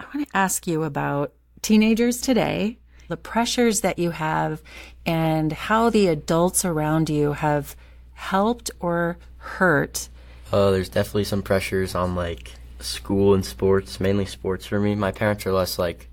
I 0.02 0.16
want 0.16 0.28
to 0.28 0.36
ask 0.36 0.66
you 0.66 0.82
about 0.82 1.32
teenagers 1.62 2.20
today, 2.20 2.78
the 3.08 3.16
pressures 3.16 3.82
that 3.82 3.98
you 3.98 4.10
have, 4.10 4.60
and 5.06 5.52
how 5.52 5.90
the 5.90 6.08
adults 6.08 6.64
around 6.64 7.08
you 7.08 7.34
have 7.34 7.76
helped 8.14 8.70
or 8.80 9.16
hurt. 9.38 10.08
Uh, 10.52 10.70
there's 10.70 10.88
definitely 10.88 11.24
some 11.24 11.42
pressures 11.42 11.94
on 11.94 12.14
like 12.16 12.52
school 12.80 13.34
and 13.34 13.46
sports, 13.46 14.00
mainly 14.00 14.26
sports 14.26 14.66
for 14.66 14.80
me. 14.80 14.94
My 14.94 15.12
parents 15.12 15.46
are 15.46 15.52
less 15.52 15.78
like 15.78 16.08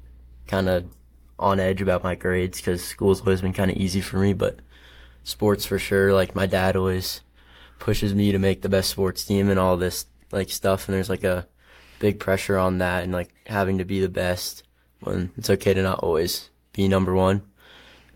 kind 0.47 0.69
of 0.69 0.86
on 1.39 1.60
edge 1.60 1.82
about 1.82 2.04
my 2.04 2.15
grades 2.15 2.60
because 2.60 2.84
school's 2.84 3.21
always 3.21 3.41
been 3.41 3.54
kind 3.54 3.71
of 3.71 3.78
easy 3.78 4.02
for 4.02 4.17
me, 4.17 4.34
but 4.34 4.60
sports 5.23 5.65
for 5.65 5.80
sure. 5.80 6.13
Like 6.13 6.36
my 6.36 6.45
dad 6.45 6.75
always 6.75 7.21
pushes 7.80 8.13
me 8.13 8.32
to 8.32 8.39
make 8.39 8.62
the 8.62 8.69
best 8.69 8.91
sports 8.91 9.23
team 9.25 9.49
and 9.49 9.60
all 9.60 9.78
this 9.78 10.06
like 10.32 10.49
stuff, 10.52 10.88
and 10.88 10.95
there's 10.95 11.10
like 11.10 11.23
a 11.23 11.47
big 11.99 12.19
pressure 12.19 12.57
on 12.57 12.79
that 12.79 13.03
and 13.03 13.12
like 13.12 13.29
having 13.45 13.77
to 13.77 13.85
be 13.85 13.99
the 13.99 14.09
best 14.09 14.63
when 15.01 15.31
it's 15.38 15.49
okay 15.49 15.73
to 15.73 15.81
not 15.81 15.99
always 15.99 16.49
be 16.73 16.88
number 16.88 17.13
one. 17.13 17.41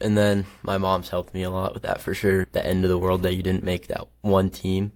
And 0.01 0.17
then 0.17 0.45
my 0.63 0.77
mom's 0.77 1.09
helped 1.09 1.33
me 1.33 1.43
a 1.43 1.49
lot 1.49 1.73
with 1.73 1.83
that 1.83 2.01
for 2.01 2.13
sure. 2.13 2.47
The 2.51 2.65
end 2.65 2.83
of 2.83 2.89
the 2.89 2.97
world 2.97 3.23
that 3.23 3.35
you 3.35 3.43
didn't 3.43 3.63
make 3.63 3.87
that 3.87 4.07
one 4.21 4.49
team. 4.49 4.91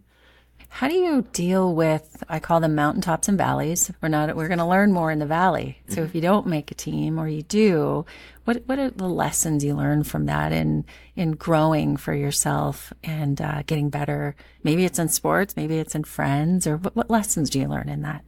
How 0.69 0.89
do 0.89 0.95
you 0.95 1.25
deal 1.31 1.73
with 1.73 2.23
I 2.27 2.39
call 2.39 2.59
them 2.59 2.75
mountaintops 2.75 3.29
and 3.29 3.37
valleys. 3.37 3.91
We're 4.01 4.09
not 4.09 4.35
we're 4.35 4.49
going 4.49 4.57
to 4.59 4.65
learn 4.65 4.91
more 4.91 5.11
in 5.11 5.19
the 5.19 5.25
valley. 5.25 5.79
So 5.87 6.03
if 6.03 6.13
you 6.13 6.21
don't 6.21 6.45
make 6.45 6.71
a 6.71 6.75
team 6.75 7.17
or 7.17 7.27
you 7.27 7.41
do, 7.41 8.05
what 8.43 8.63
what 8.65 8.77
are 8.77 8.89
the 8.89 9.07
lessons 9.07 9.63
you 9.63 9.75
learn 9.75 10.03
from 10.03 10.25
that 10.25 10.51
in 10.51 10.85
in 11.15 11.31
growing 11.31 11.95
for 11.95 12.13
yourself 12.13 12.91
and 13.03 13.41
uh, 13.41 13.63
getting 13.65 13.89
better? 13.89 14.35
Maybe 14.61 14.83
it's 14.83 14.99
in 14.99 15.07
sports, 15.07 15.55
maybe 15.55 15.77
it's 15.77 15.95
in 15.95 16.03
friends, 16.03 16.67
or 16.67 16.77
what, 16.77 16.95
what 16.95 17.09
lessons 17.09 17.49
do 17.49 17.59
you 17.59 17.67
learn 17.67 17.87
in 17.87 18.01
that? 18.01 18.23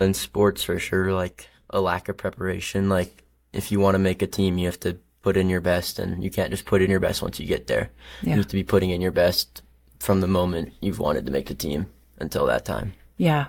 In 0.00 0.14
sports 0.14 0.62
for 0.62 0.78
sure 0.78 1.12
like 1.12 1.48
a 1.70 1.80
lack 1.80 2.08
of 2.08 2.16
preparation 2.16 2.88
like 2.88 3.24
if 3.52 3.72
you 3.72 3.80
want 3.80 3.94
to 3.94 3.98
make 3.98 4.22
a 4.22 4.26
team 4.26 4.58
you 4.58 4.66
have 4.66 4.78
to 4.80 4.98
put 5.22 5.36
in 5.36 5.48
your 5.48 5.60
best 5.60 5.98
and 5.98 6.22
you 6.22 6.30
can't 6.30 6.50
just 6.50 6.64
put 6.66 6.80
in 6.82 6.90
your 6.90 7.00
best 7.00 7.22
once 7.22 7.40
you 7.40 7.46
get 7.46 7.66
there 7.66 7.90
Yeah. 8.22 8.30
you 8.30 8.36
have 8.36 8.48
to 8.48 8.54
be 8.56 8.62
putting 8.64 8.90
in 8.90 9.00
your 9.00 9.10
best 9.12 9.62
from 9.98 10.20
the 10.20 10.28
moment 10.28 10.72
you've 10.80 10.98
wanted 11.00 11.26
to 11.26 11.32
make 11.32 11.46
the 11.46 11.54
team 11.54 11.86
until 12.18 12.46
that 12.46 12.64
time 12.64 12.92
Yeah. 13.16 13.46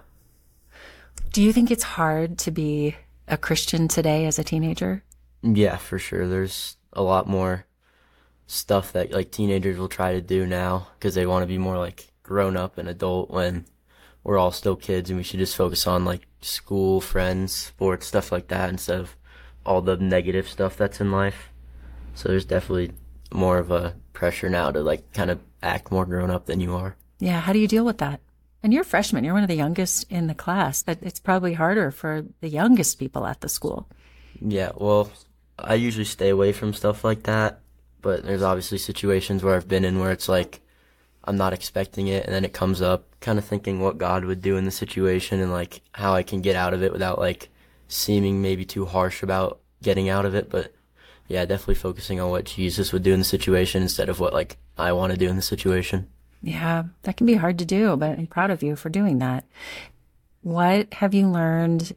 Do 1.33 1.41
you 1.43 1.53
think 1.53 1.69
it's 1.69 1.83
hard 1.83 2.37
to 2.39 2.51
be 2.51 2.95
a 3.27 3.37
Christian 3.37 3.87
today 3.87 4.25
as 4.25 4.39
a 4.39 4.43
teenager? 4.43 5.03
yeah 5.43 5.77
for 5.77 5.99
sure 5.99 6.27
there's 6.27 6.77
a 6.93 7.03
lot 7.03 7.27
more 7.27 7.65
stuff 8.47 8.91
that 8.93 9.11
like 9.11 9.29
teenagers 9.29 9.77
will 9.77 9.87
try 9.89 10.13
to 10.13 10.21
do 10.21 10.45
now 10.47 10.87
because 10.97 11.13
they 11.13 11.25
want 11.27 11.43
to 11.43 11.47
be 11.47 11.57
more 11.59 11.77
like 11.77 12.07
grown 12.23 12.57
up 12.57 12.77
and 12.79 12.89
adult 12.89 13.29
when 13.29 13.65
we're 14.27 14.37
all 14.37 14.51
still 14.51 14.75
kids 14.75 15.09
and 15.09 15.17
we 15.17 15.23
should 15.23 15.39
just 15.39 15.55
focus 15.55 15.87
on 15.87 16.03
like 16.03 16.27
school 16.41 16.99
friends 16.99 17.53
sports 17.53 18.05
stuff 18.05 18.31
like 18.31 18.49
that 18.49 18.69
instead 18.69 18.99
of 18.99 19.15
all 19.65 19.81
the 19.81 19.95
negative 19.97 20.47
stuff 20.47 20.75
that's 20.75 20.99
in 20.99 21.11
life 21.11 21.49
so 22.13 22.27
there's 22.29 22.45
definitely 22.45 22.91
more 23.31 23.57
of 23.57 23.71
a 23.71 23.95
pressure 24.13 24.49
now 24.49 24.69
to 24.71 24.81
like 24.81 25.13
kind 25.13 25.31
of 25.31 25.39
act 25.63 25.91
more 25.91 26.05
grown 26.05 26.29
up 26.29 26.45
than 26.45 26.59
you 26.59 26.75
are 26.75 26.95
Yeah. 27.19 27.39
How 27.39 27.53
do 27.53 27.59
you 27.59 27.67
deal 27.67 27.85
with 27.85 27.97
that? 27.99 28.19
And 28.63 28.73
you're 28.73 28.81
a 28.81 28.85
freshman. 28.85 29.23
You're 29.23 29.33
one 29.33 29.43
of 29.43 29.49
the 29.49 29.55
youngest 29.55 30.05
in 30.11 30.27
the 30.27 30.35
class. 30.35 30.83
But 30.83 30.99
it's 31.01 31.19
probably 31.19 31.53
harder 31.53 31.91
for 31.91 32.25
the 32.41 32.49
youngest 32.49 32.99
people 32.99 33.25
at 33.25 33.41
the 33.41 33.49
school. 33.49 33.87
Yeah, 34.41 34.71
well, 34.75 35.09
I 35.57 35.75
usually 35.75 36.05
stay 36.05 36.29
away 36.29 36.53
from 36.53 36.73
stuff 36.73 37.03
like 37.03 37.23
that, 37.23 37.59
but 38.01 38.23
there's 38.23 38.43
obviously 38.43 38.77
situations 38.77 39.43
where 39.43 39.55
I've 39.55 39.67
been 39.67 39.85
in 39.85 39.99
where 39.99 40.11
it's 40.11 40.29
like 40.29 40.61
I'm 41.27 41.37
not 41.37 41.53
expecting 41.53 42.07
it 42.07 42.25
and 42.25 42.33
then 42.33 42.45
it 42.45 42.53
comes 42.53 42.81
up, 42.81 43.05
kind 43.19 43.37
of 43.37 43.45
thinking 43.45 43.79
what 43.79 43.97
God 43.97 44.25
would 44.25 44.41
do 44.41 44.57
in 44.57 44.65
the 44.65 44.71
situation 44.71 45.39
and 45.39 45.51
like 45.51 45.81
how 45.91 46.13
I 46.13 46.23
can 46.23 46.41
get 46.41 46.55
out 46.55 46.73
of 46.73 46.83
it 46.83 46.91
without 46.91 47.19
like 47.19 47.49
seeming 47.87 48.41
maybe 48.41 48.65
too 48.65 48.85
harsh 48.85 49.23
about 49.23 49.59
getting 49.81 50.09
out 50.09 50.25
of 50.25 50.35
it, 50.35 50.49
but 50.49 50.73
yeah, 51.27 51.45
definitely 51.45 51.75
focusing 51.75 52.19
on 52.19 52.29
what 52.29 52.45
Jesus 52.45 52.93
would 52.93 53.03
do 53.03 53.13
in 53.13 53.19
the 53.19 53.25
situation 53.25 53.81
instead 53.81 54.09
of 54.09 54.19
what 54.19 54.33
like 54.33 54.57
I 54.77 54.93
want 54.93 55.11
to 55.11 55.19
do 55.19 55.27
in 55.27 55.35
the 55.35 55.41
situation. 55.41 56.07
Yeah, 56.41 56.83
that 57.03 57.17
can 57.17 57.25
be 57.25 57.35
hard 57.35 57.59
to 57.59 57.65
do, 57.65 57.97
but 57.97 58.17
I'm 58.17 58.27
proud 58.27 58.51
of 58.51 58.63
you 58.63 58.75
for 58.75 58.89
doing 58.89 59.19
that. 59.19 59.45
What 60.41 60.93
have 60.95 61.13
you 61.13 61.27
learned 61.27 61.93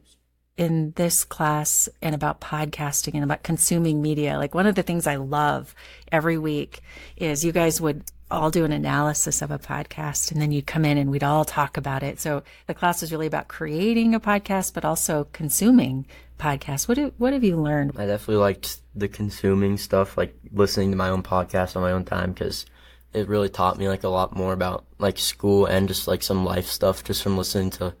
in 0.57 0.91
this 0.95 1.23
class 1.23 1.87
and 2.01 2.13
about 2.13 2.41
podcasting 2.41 3.13
and 3.13 3.23
about 3.23 3.43
consuming 3.43 4.01
media? 4.01 4.37
Like 4.37 4.53
one 4.53 4.67
of 4.67 4.75
the 4.75 4.83
things 4.83 5.07
I 5.07 5.15
love 5.15 5.73
every 6.11 6.37
week 6.37 6.81
is 7.15 7.45
you 7.45 7.51
guys 7.51 7.79
would 7.79 8.03
all 8.31 8.49
do 8.49 8.65
an 8.65 8.71
analysis 8.71 9.41
of 9.41 9.51
a 9.51 9.59
podcast 9.59 10.31
and 10.31 10.41
then 10.41 10.51
you'd 10.51 10.67
come 10.67 10.85
in 10.85 10.97
and 10.97 11.11
we'd 11.11 11.23
all 11.23 11.45
talk 11.45 11.77
about 11.77 12.03
it. 12.03 12.19
So 12.19 12.43
the 12.67 12.73
class 12.73 13.01
was 13.01 13.11
really 13.11 13.27
about 13.27 13.47
creating 13.47 14.15
a 14.15 14.19
podcast, 14.19 14.73
but 14.73 14.85
also 14.85 15.27
consuming 15.33 16.05
podcasts. 16.39 16.87
What, 16.87 16.95
do, 16.95 17.13
what 17.17 17.33
have 17.33 17.43
you 17.43 17.57
learned? 17.57 17.91
I 17.97 18.05
definitely 18.05 18.37
liked 18.37 18.77
the 18.95 19.07
consuming 19.07 19.77
stuff, 19.77 20.17
like 20.17 20.35
listening 20.51 20.91
to 20.91 20.97
my 20.97 21.09
own 21.09 21.23
podcast 21.23 21.75
on 21.75 21.83
my 21.83 21.91
own 21.91 22.05
time, 22.05 22.31
because 22.31 22.65
it 23.13 23.27
really 23.27 23.49
taught 23.49 23.77
me 23.77 23.89
like 23.89 24.03
a 24.03 24.09
lot 24.09 24.35
more 24.35 24.53
about 24.53 24.85
like 24.97 25.17
school 25.17 25.65
and 25.65 25.87
just 25.87 26.07
like 26.07 26.23
some 26.23 26.45
life 26.45 26.67
stuff, 26.67 27.03
just 27.03 27.21
from 27.21 27.37
listening 27.37 27.69
to 27.71 27.93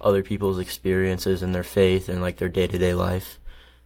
other 0.00 0.22
people's 0.22 0.58
experiences 0.58 1.42
and 1.42 1.54
their 1.54 1.62
faith 1.62 2.08
and 2.08 2.22
like 2.22 2.36
their 2.36 2.48
day 2.48 2.66
to 2.66 2.78
day 2.78 2.94
life. 2.94 3.38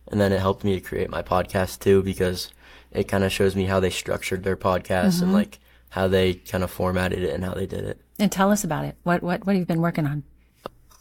And 0.09 0.20
then 0.20 0.33
it 0.33 0.40
helped 0.40 0.64
me 0.64 0.74
to 0.74 0.80
create 0.80 1.11
my 1.11 1.22
podcast 1.22 1.80
too, 1.80 2.02
because 2.02 2.52
it 2.92 3.04
kind 3.04 3.24
of 3.24 3.33
shows 3.33 3.57
me 3.57 3.64
how 3.64 3.80
they 3.80 3.90
structured 3.90 4.44
their 4.44 4.57
podcast 4.57 5.20
and 5.20 5.28
mm-hmm. 5.28 5.33
like 5.33 5.59
how 5.94 6.09
they 6.09 6.35
kind 6.35 6.64
of 6.64 6.72
formatted 6.72 7.22
it 7.22 7.33
and 7.33 7.44
how 7.44 7.54
they 7.54 7.66
did 7.66 7.85
it. 7.85 8.00
And 8.18 8.33
tell 8.33 8.50
us 8.50 8.64
about 8.64 8.85
it. 8.85 8.96
What, 9.04 9.22
what, 9.22 9.46
what 9.46 9.54
have 9.54 9.61
you 9.61 9.64
been 9.64 9.80
working 9.80 10.07
on? 10.07 10.24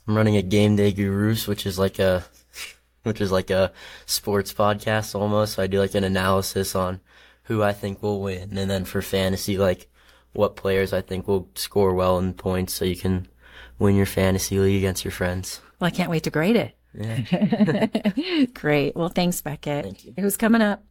I'm 0.07 0.15
running 0.15 0.37
a 0.37 0.43
game 0.43 0.75
day 0.75 0.91
gurus, 0.91 1.47
which 1.47 1.65
is 1.65 1.79
like 1.79 1.97
a, 1.97 2.23
which 3.01 3.19
is 3.19 3.31
like 3.31 3.49
a 3.49 3.71
sports 4.05 4.53
podcast 4.53 5.19
almost. 5.19 5.55
So 5.55 5.63
I 5.63 5.67
do 5.67 5.79
like 5.79 5.95
an 5.95 6.03
analysis 6.03 6.75
on 6.75 7.01
who 7.45 7.63
I 7.63 7.73
think 7.73 8.03
will 8.03 8.21
win, 8.21 8.55
and 8.55 8.69
then 8.69 8.85
for 8.85 9.01
fantasy, 9.01 9.57
like 9.57 9.89
what 10.33 10.55
players 10.55 10.93
I 10.93 11.01
think 11.01 11.27
will 11.27 11.49
score 11.55 11.95
well 11.95 12.19
in 12.19 12.35
points, 12.35 12.75
so 12.75 12.85
you 12.85 12.95
can 12.95 13.27
win 13.79 13.95
your 13.95 14.05
fantasy 14.05 14.59
league 14.59 14.77
against 14.77 15.03
your 15.03 15.11
friends. 15.11 15.59
Well, 15.79 15.87
I 15.87 15.91
can't 15.91 16.11
wait 16.11 16.23
to 16.23 16.29
grade 16.29 16.55
it. 16.55 16.77
Yeah. 16.93 17.87
Great. 18.53 18.95
Well, 18.95 19.09
thanks, 19.09 19.41
Beckett. 19.41 19.85
Thank 19.85 20.19
Who's 20.19 20.37
coming 20.37 20.61
up? 20.61 20.83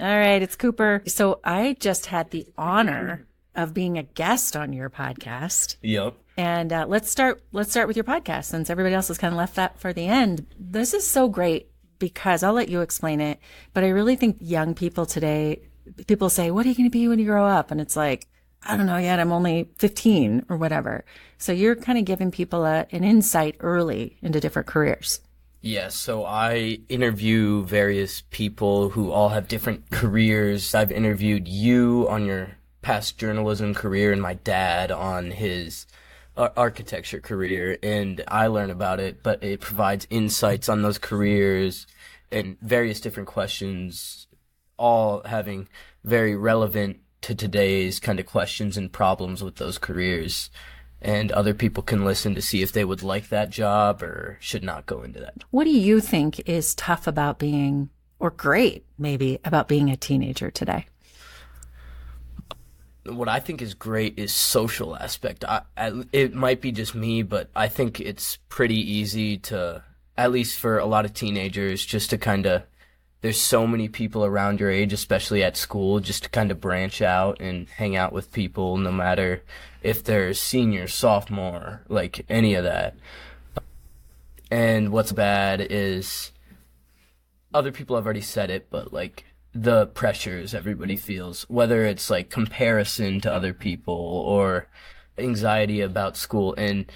All 0.00 0.06
right, 0.06 0.40
it's 0.40 0.56
Cooper. 0.56 1.02
So 1.06 1.40
I 1.44 1.76
just 1.78 2.06
had 2.06 2.30
the 2.30 2.46
honor 2.56 3.26
of 3.54 3.74
being 3.74 3.98
a 3.98 4.02
guest 4.02 4.56
on 4.56 4.72
your 4.72 4.88
podcast. 4.88 5.76
Yep. 5.82 6.14
And 6.38 6.72
uh, 6.72 6.86
let's 6.88 7.10
start. 7.10 7.42
Let's 7.52 7.70
start 7.70 7.86
with 7.86 7.98
your 7.98 8.04
podcast, 8.04 8.46
since 8.46 8.70
everybody 8.70 8.94
else 8.94 9.08
has 9.08 9.18
kind 9.18 9.34
of 9.34 9.36
left 9.36 9.56
that 9.56 9.78
for 9.78 9.92
the 9.92 10.06
end. 10.06 10.46
This 10.58 10.94
is 10.94 11.06
so 11.06 11.28
great 11.28 11.70
because 11.98 12.42
I'll 12.42 12.54
let 12.54 12.70
you 12.70 12.80
explain 12.80 13.20
it. 13.20 13.40
But 13.74 13.84
I 13.84 13.88
really 13.88 14.16
think 14.16 14.38
young 14.40 14.74
people 14.74 15.04
today, 15.04 15.60
people 16.06 16.30
say, 16.30 16.50
"What 16.50 16.64
are 16.64 16.70
you 16.70 16.74
going 16.74 16.88
to 16.88 16.90
be 16.90 17.06
when 17.06 17.18
you 17.18 17.26
grow 17.26 17.44
up?" 17.44 17.70
And 17.70 17.78
it's 17.78 17.96
like, 17.96 18.26
I 18.62 18.78
don't 18.78 18.86
know 18.86 18.96
yet. 18.96 19.20
I'm 19.20 19.32
only 19.32 19.68
15 19.76 20.46
or 20.48 20.56
whatever. 20.56 21.04
So 21.36 21.52
you're 21.52 21.76
kind 21.76 21.98
of 21.98 22.06
giving 22.06 22.30
people 22.30 22.64
a, 22.64 22.86
an 22.90 23.04
insight 23.04 23.56
early 23.60 24.16
into 24.22 24.40
different 24.40 24.68
careers. 24.68 25.20
Yes, 25.62 25.94
so 25.94 26.24
I 26.24 26.78
interview 26.88 27.64
various 27.64 28.22
people 28.30 28.90
who 28.90 29.10
all 29.10 29.28
have 29.28 29.46
different 29.46 29.90
careers. 29.90 30.74
I've 30.74 30.90
interviewed 30.90 31.46
you 31.46 32.06
on 32.08 32.24
your 32.24 32.56
past 32.80 33.18
journalism 33.18 33.74
career 33.74 34.10
and 34.10 34.22
my 34.22 34.34
dad 34.34 34.90
on 34.90 35.32
his 35.32 35.86
ar- 36.34 36.54
architecture 36.56 37.20
career, 37.20 37.76
and 37.82 38.24
I 38.26 38.46
learn 38.46 38.70
about 38.70 39.00
it, 39.00 39.22
but 39.22 39.44
it 39.44 39.60
provides 39.60 40.06
insights 40.08 40.70
on 40.70 40.80
those 40.80 40.96
careers 40.96 41.86
and 42.32 42.58
various 42.62 43.00
different 43.00 43.28
questions, 43.28 44.28
all 44.78 45.22
having 45.26 45.68
very 46.04 46.36
relevant 46.36 47.00
to 47.20 47.34
today's 47.34 48.00
kind 48.00 48.18
of 48.18 48.24
questions 48.24 48.78
and 48.78 48.90
problems 48.90 49.44
with 49.44 49.56
those 49.56 49.76
careers 49.76 50.48
and 51.02 51.32
other 51.32 51.54
people 51.54 51.82
can 51.82 52.04
listen 52.04 52.34
to 52.34 52.42
see 52.42 52.62
if 52.62 52.72
they 52.72 52.84
would 52.84 53.02
like 53.02 53.28
that 53.28 53.50
job 53.50 54.02
or 54.02 54.36
should 54.40 54.62
not 54.62 54.86
go 54.86 55.02
into 55.02 55.20
that. 55.20 55.44
What 55.50 55.64
do 55.64 55.70
you 55.70 56.00
think 56.00 56.40
is 56.48 56.74
tough 56.74 57.06
about 57.06 57.38
being, 57.38 57.90
or 58.18 58.30
great 58.30 58.84
maybe, 58.98 59.38
about 59.44 59.68
being 59.68 59.90
a 59.90 59.96
teenager 59.96 60.50
today? 60.50 60.86
What 63.06 63.28
I 63.28 63.40
think 63.40 63.62
is 63.62 63.72
great 63.72 64.18
is 64.18 64.30
social 64.30 64.94
aspect. 64.94 65.44
I, 65.44 65.62
I, 65.76 66.04
it 66.12 66.34
might 66.34 66.60
be 66.60 66.70
just 66.70 66.94
me, 66.94 67.22
but 67.22 67.48
I 67.56 67.68
think 67.68 67.98
it's 67.98 68.38
pretty 68.50 68.76
easy 68.76 69.38
to, 69.38 69.82
at 70.18 70.32
least 70.32 70.58
for 70.58 70.78
a 70.78 70.84
lot 70.84 71.06
of 71.06 71.14
teenagers, 71.14 71.84
just 71.84 72.10
to 72.10 72.18
kind 72.18 72.44
of 72.44 72.62
there's 73.22 73.40
so 73.40 73.66
many 73.66 73.88
people 73.88 74.24
around 74.24 74.60
your 74.60 74.70
age, 74.70 74.92
especially 74.92 75.42
at 75.42 75.56
school, 75.56 76.00
just 76.00 76.22
to 76.24 76.28
kind 76.30 76.50
of 76.50 76.60
branch 76.60 77.02
out 77.02 77.40
and 77.40 77.68
hang 77.68 77.96
out 77.96 78.12
with 78.12 78.32
people, 78.32 78.76
no 78.78 78.90
matter 78.90 79.42
if 79.82 80.04
they're 80.04 80.34
senior, 80.34 80.86
sophomore, 80.86 81.82
like 81.88 82.24
any 82.28 82.54
of 82.54 82.64
that. 82.64 82.96
And 84.50 84.90
what's 84.90 85.12
bad 85.12 85.66
is 85.70 86.32
other 87.54 87.72
people 87.72 87.96
have 87.96 88.04
already 88.04 88.20
said 88.20 88.50
it, 88.50 88.68
but 88.70 88.92
like 88.92 89.24
the 89.52 89.86
pressures 89.88 90.54
everybody 90.54 90.96
feels, 90.96 91.42
whether 91.48 91.84
it's 91.84 92.10
like 92.10 92.30
comparison 92.30 93.20
to 93.20 93.32
other 93.32 93.52
people 93.52 93.94
or 93.94 94.68
anxiety 95.18 95.80
about 95.80 96.16
school. 96.16 96.54
And 96.56 96.90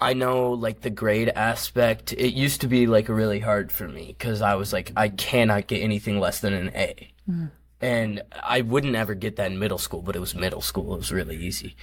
I 0.00 0.14
know 0.14 0.52
like 0.52 0.80
the 0.80 0.90
grade 0.90 1.28
aspect, 1.30 2.12
it 2.12 2.34
used 2.34 2.60
to 2.62 2.66
be 2.66 2.86
like 2.86 3.08
really 3.08 3.40
hard 3.40 3.70
for 3.70 3.88
me 3.88 4.14
because 4.18 4.40
I 4.40 4.54
was 4.54 4.72
like, 4.72 4.92
I 4.96 5.08
cannot 5.08 5.66
get 5.66 5.82
anything 5.82 6.18
less 6.18 6.40
than 6.40 6.54
an 6.54 6.70
A. 6.74 7.12
Mm. 7.28 7.50
And 7.80 8.22
I 8.42 8.60
wouldn't 8.60 8.94
ever 8.94 9.14
get 9.14 9.36
that 9.36 9.50
in 9.50 9.58
middle 9.58 9.78
school, 9.78 10.02
but 10.02 10.16
it 10.16 10.20
was 10.20 10.34
middle 10.34 10.60
school. 10.60 10.94
It 10.94 10.98
was 10.98 11.12
really 11.12 11.36
easy. 11.36 11.76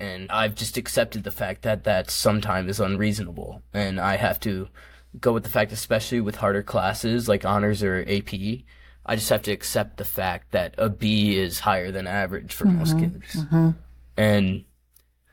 And 0.00 0.30
I've 0.30 0.54
just 0.54 0.76
accepted 0.76 1.24
the 1.24 1.30
fact 1.30 1.62
that 1.62 1.84
that 1.84 2.10
sometimes 2.10 2.70
is 2.70 2.80
unreasonable. 2.80 3.62
And 3.72 4.00
I 4.00 4.16
have 4.16 4.40
to 4.40 4.68
go 5.20 5.32
with 5.32 5.42
the 5.42 5.50
fact, 5.50 5.72
especially 5.72 6.20
with 6.20 6.36
harder 6.36 6.62
classes 6.62 7.28
like 7.28 7.44
honors 7.44 7.82
or 7.82 8.04
AP, 8.08 8.32
I 9.04 9.16
just 9.16 9.28
have 9.30 9.42
to 9.42 9.52
accept 9.52 9.96
the 9.98 10.04
fact 10.04 10.52
that 10.52 10.74
a 10.78 10.88
B 10.88 11.36
is 11.36 11.60
higher 11.60 11.90
than 11.90 12.06
average 12.06 12.52
for 12.52 12.64
mm-hmm. 12.64 12.78
most 12.78 12.98
kids. 12.98 13.34
Mm-hmm. 13.34 13.70
And 14.16 14.64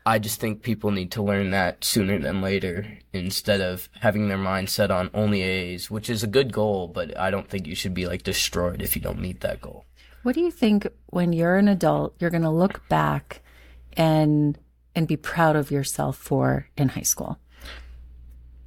I 0.05 0.17
just 0.17 0.39
think 0.39 0.63
people 0.63 0.91
need 0.91 1.12
to 1.12 1.21
learn 1.21 1.51
that 1.51 1.84
sooner 1.84 2.17
than 2.17 2.41
later 2.41 2.97
instead 3.13 3.62
of 3.62 3.89
having 4.01 4.27
their 4.27 4.38
mind 4.38 4.69
set 4.69 4.91
on 4.91 5.12
only 5.13 5.43
A's, 5.43 5.91
which 5.91 6.10
is 6.10 6.23
a 6.23 6.27
good 6.27 6.51
goal, 6.51 6.88
but 6.88 7.17
I 7.17 7.29
don't 7.29 7.47
think 7.47 7.67
you 7.67 7.75
should 7.75 7.93
be 7.93 8.08
like 8.08 8.23
destroyed 8.23 8.82
if 8.82 8.95
you 8.95 9.01
don't 9.01 9.21
meet 9.21 9.41
that 9.41 9.62
goal. 9.62 9.86
What 10.23 10.36
do 10.36 10.41
you 10.41 10.51
think 10.51 10.88
when 11.08 11.34
you're 11.34 11.58
an 11.58 11.67
adult, 11.67 12.15
you're 12.19 12.29
going 12.29 12.43
to 12.43 12.49
look 12.49 12.88
back 12.89 13.41
and 13.93 14.58
and 14.95 15.08
be 15.08 15.17
proud 15.17 15.55
of 15.55 15.71
yourself 15.71 16.17
for 16.17 16.67
in 16.75 16.89
high 16.89 17.01
school? 17.01 17.39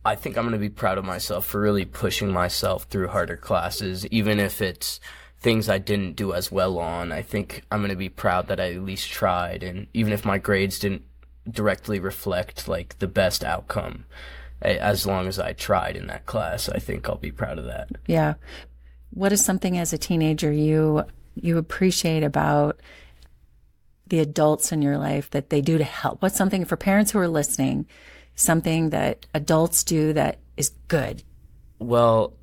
I 0.04 0.14
think 0.14 0.36
I'm 0.36 0.44
going 0.44 0.52
to 0.52 0.58
be 0.58 0.68
proud 0.68 0.98
of 0.98 1.04
myself 1.04 1.46
for 1.46 1.60
really 1.60 1.84
pushing 1.84 2.32
myself 2.32 2.84
through 2.84 3.08
harder 3.08 3.36
classes, 3.36 4.06
even 4.06 4.40
if 4.40 4.60
it's 4.60 4.98
things 5.38 5.68
I 5.68 5.78
didn't 5.78 6.16
do 6.16 6.32
as 6.32 6.50
well 6.50 6.78
on. 6.78 7.12
I 7.12 7.22
think 7.22 7.62
I'm 7.70 7.80
going 7.80 7.90
to 7.90 7.96
be 7.96 8.08
proud 8.08 8.48
that 8.48 8.60
I 8.60 8.72
at 8.72 8.82
least 8.82 9.10
tried. 9.10 9.62
And 9.62 9.86
even 9.92 10.12
if 10.12 10.24
my 10.24 10.38
grades 10.38 10.78
didn't 10.78 11.02
directly 11.48 11.98
reflect 11.98 12.68
like 12.68 12.98
the 12.98 13.08
best 13.08 13.44
outcome 13.44 14.04
as 14.60 15.06
long 15.06 15.26
as 15.26 15.38
I 15.38 15.52
tried 15.52 15.96
in 15.96 16.06
that 16.06 16.26
class. 16.26 16.68
I 16.68 16.78
think 16.78 17.08
I'll 17.08 17.16
be 17.16 17.32
proud 17.32 17.58
of 17.58 17.64
that. 17.64 17.88
Yeah. 18.06 18.34
What 19.10 19.32
is 19.32 19.44
something 19.44 19.76
as 19.76 19.92
a 19.92 19.98
teenager 19.98 20.52
you 20.52 21.04
you 21.34 21.58
appreciate 21.58 22.22
about 22.22 22.80
the 24.06 24.20
adults 24.20 24.72
in 24.72 24.82
your 24.82 24.98
life 24.98 25.30
that 25.30 25.50
they 25.50 25.60
do 25.60 25.78
to 25.78 25.84
help? 25.84 26.22
What's 26.22 26.36
something 26.36 26.64
for 26.64 26.76
parents 26.76 27.12
who 27.12 27.18
are 27.18 27.28
listening, 27.28 27.86
something 28.34 28.90
that 28.90 29.26
adults 29.34 29.84
do 29.84 30.12
that 30.12 30.38
is 30.56 30.70
good? 30.88 31.22
Well, 31.78 32.34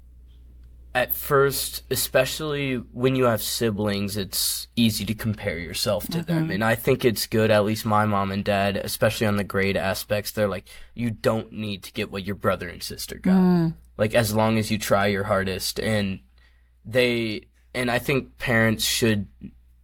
at 0.96 1.14
first, 1.14 1.84
especially 1.92 2.78
when 2.78 3.16
you 3.16 3.26
have 3.26 3.44
siblings, 3.44 4.18
it's 4.18 4.68
easy 4.76 5.06
to 5.06 5.14
compare 5.14 5.60
yourself 5.60 6.08
to 6.08 6.18
mm-hmm. 6.18 6.34
them. 6.34 6.52
And 6.52 6.64
I 6.64 6.74
think 6.74 7.06
it's 7.06 7.28
good, 7.28 7.52
at 7.52 7.64
least 7.64 7.86
my 7.86 8.06
mom 8.06 8.32
and 8.32 8.44
dad, 8.44 8.76
especially 8.76 9.28
on 9.28 9.38
the 9.38 9.44
grade 9.44 9.78
aspects, 9.78 10.32
they're 10.32 10.48
like, 10.48 10.68
you 10.96 11.12
don't 11.12 11.54
need 11.54 11.84
to 11.84 11.94
get 11.94 12.12
what 12.12 12.26
your 12.26 12.36
brother 12.36 12.68
and 12.68 12.82
sister 12.82 13.20
got. 13.20 13.36
Mm. 13.36 13.76
Like, 13.98 14.16
as 14.16 14.34
long 14.34 14.58
as 14.58 14.72
you 14.72 14.80
try 14.80 15.06
your 15.08 15.26
hardest. 15.26 15.80
And 15.80 16.22
they, 16.84 17.49
and 17.74 17.90
I 17.92 18.00
think 18.00 18.38
parents 18.38 18.84
should 18.84 19.28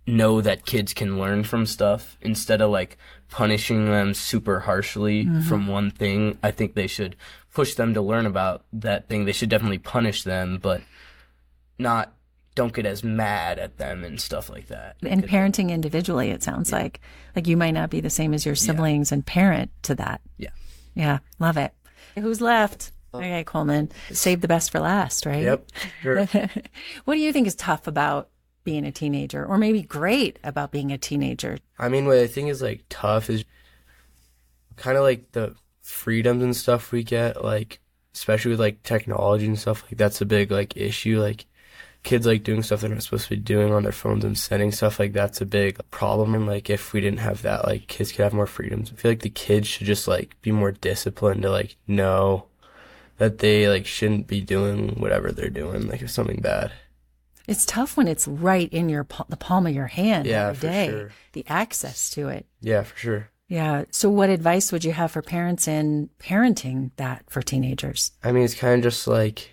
know 0.07 0.41
that 0.41 0.65
kids 0.65 0.93
can 0.93 1.19
learn 1.19 1.43
from 1.43 1.65
stuff 1.65 2.17
instead 2.21 2.61
of 2.61 2.69
like 2.69 2.97
punishing 3.29 3.85
them 3.85 4.13
super 4.13 4.61
harshly 4.61 5.25
mm-hmm. 5.25 5.41
from 5.41 5.67
one 5.67 5.91
thing. 5.91 6.37
I 6.43 6.51
think 6.51 6.75
they 6.75 6.87
should 6.87 7.15
push 7.53 7.75
them 7.75 7.93
to 7.93 8.01
learn 8.01 8.25
about 8.25 8.63
that 8.73 9.09
thing. 9.09 9.25
They 9.25 9.31
should 9.31 9.49
definitely 9.49 9.79
punish 9.79 10.23
them, 10.23 10.59
but 10.61 10.81
not 11.79 12.13
don't 12.53 12.73
get 12.73 12.85
as 12.85 13.03
mad 13.03 13.59
at 13.59 13.77
them 13.77 14.03
and 14.03 14.19
stuff 14.19 14.49
like 14.49 14.67
that. 14.67 14.95
And 15.03 15.27
parenting 15.27 15.71
individually, 15.71 16.29
it 16.29 16.41
sounds 16.41 16.71
yeah. 16.71 16.77
like 16.77 17.01
like 17.35 17.47
you 17.47 17.57
might 17.57 17.71
not 17.71 17.89
be 17.89 17.99
the 17.99 18.09
same 18.09 18.33
as 18.33 18.45
your 18.45 18.55
siblings 18.55 19.11
yeah. 19.11 19.15
and 19.15 19.25
parent 19.25 19.71
to 19.83 19.95
that. 19.95 20.21
Yeah. 20.37 20.49
Yeah. 20.93 21.19
Love 21.39 21.57
it. 21.57 21.73
Who's 22.15 22.39
left? 22.39 22.91
Okay, 23.17 23.43
Coleman. 23.43 23.91
Save 24.11 24.41
the 24.41 24.47
best 24.47 24.71
for 24.71 24.79
last, 24.79 25.25
right? 25.25 25.43
Yep. 25.43 25.71
Sure. 26.01 26.25
what 27.05 27.15
do 27.15 27.19
you 27.19 27.33
think 27.33 27.47
is 27.47 27.55
tough 27.55 27.87
about 27.87 28.29
being 28.63 28.85
a 28.85 28.91
teenager 28.91 29.45
or 29.45 29.57
maybe 29.57 29.81
great 29.81 30.39
about 30.43 30.71
being 30.71 30.91
a 30.91 30.97
teenager? 30.97 31.57
I 31.77 31.89
mean, 31.89 32.05
what 32.05 32.17
I 32.17 32.27
think 32.27 32.49
is 32.49 32.61
like 32.61 32.85
tough 32.89 33.29
is 33.29 33.45
kind 34.75 34.97
of 34.97 35.03
like 35.03 35.31
the 35.31 35.55
freedoms 35.81 36.43
and 36.43 36.55
stuff 36.55 36.91
we 36.91 37.03
get, 37.03 37.43
like 37.43 37.79
especially 38.15 38.51
with 38.51 38.59
like 38.59 38.81
technology 38.83 39.45
and 39.45 39.59
stuff 39.59 39.83
like 39.83 39.97
that's 39.97 40.21
a 40.21 40.25
big 40.25 40.49
like 40.49 40.75
issue 40.77 41.19
like 41.19 41.45
kids 42.03 42.25
like 42.25 42.43
doing 42.43 42.63
stuff 42.63 42.81
they're 42.81 42.89
not 42.89 43.03
supposed 43.03 43.25
to 43.25 43.31
be 43.31 43.35
doing 43.35 43.73
on 43.73 43.83
their 43.83 43.91
phones 43.91 44.23
and 44.23 44.37
sending 44.37 44.71
stuff 44.71 44.99
like 44.99 45.11
that's 45.11 45.41
a 45.41 45.45
big 45.45 45.77
problem 45.91 46.33
and 46.33 46.47
like 46.47 46.69
if 46.69 46.93
we 46.93 47.01
didn't 47.01 47.19
have 47.19 47.41
that 47.41 47.65
like 47.65 47.87
kids 47.87 48.11
could 48.11 48.23
have 48.23 48.33
more 48.33 48.45
freedoms 48.45 48.91
i 48.91 48.95
feel 48.95 49.11
like 49.11 49.21
the 49.21 49.29
kids 49.29 49.67
should 49.67 49.85
just 49.85 50.07
like 50.07 50.39
be 50.41 50.51
more 50.51 50.71
disciplined 50.71 51.41
to 51.41 51.49
like 51.49 51.75
know 51.87 52.45
that 53.17 53.39
they 53.39 53.67
like 53.69 53.85
shouldn't 53.85 54.27
be 54.27 54.41
doing 54.41 54.89
whatever 54.99 55.31
they're 55.31 55.49
doing 55.49 55.87
like 55.87 56.01
if 56.01 56.09
something 56.09 56.39
bad 56.41 56.71
it's 57.47 57.65
tough 57.65 57.95
when 57.95 58.07
it's 58.07 58.27
right 58.27 58.71
in 58.73 58.89
your 58.89 59.05
the 59.29 59.37
palm 59.37 59.67
of 59.67 59.73
your 59.73 59.87
hand 59.87 60.25
yeah, 60.25 60.49
every 60.49 60.69
day 60.69 60.87
sure. 60.89 61.11
the 61.33 61.45
access 61.47 62.09
to 62.09 62.27
it 62.27 62.45
yeah 62.61 62.83
for 62.83 62.97
sure 62.97 63.29
yeah. 63.47 63.85
So, 63.91 64.09
what 64.09 64.29
advice 64.29 64.71
would 64.71 64.83
you 64.83 64.91
have 64.91 65.11
for 65.11 65.21
parents 65.21 65.67
in 65.67 66.09
parenting 66.19 66.91
that 66.95 67.29
for 67.29 67.41
teenagers? 67.41 68.11
I 68.23 68.31
mean, 68.31 68.43
it's 68.43 68.55
kind 68.55 68.75
of 68.75 68.91
just 68.91 69.07
like 69.07 69.51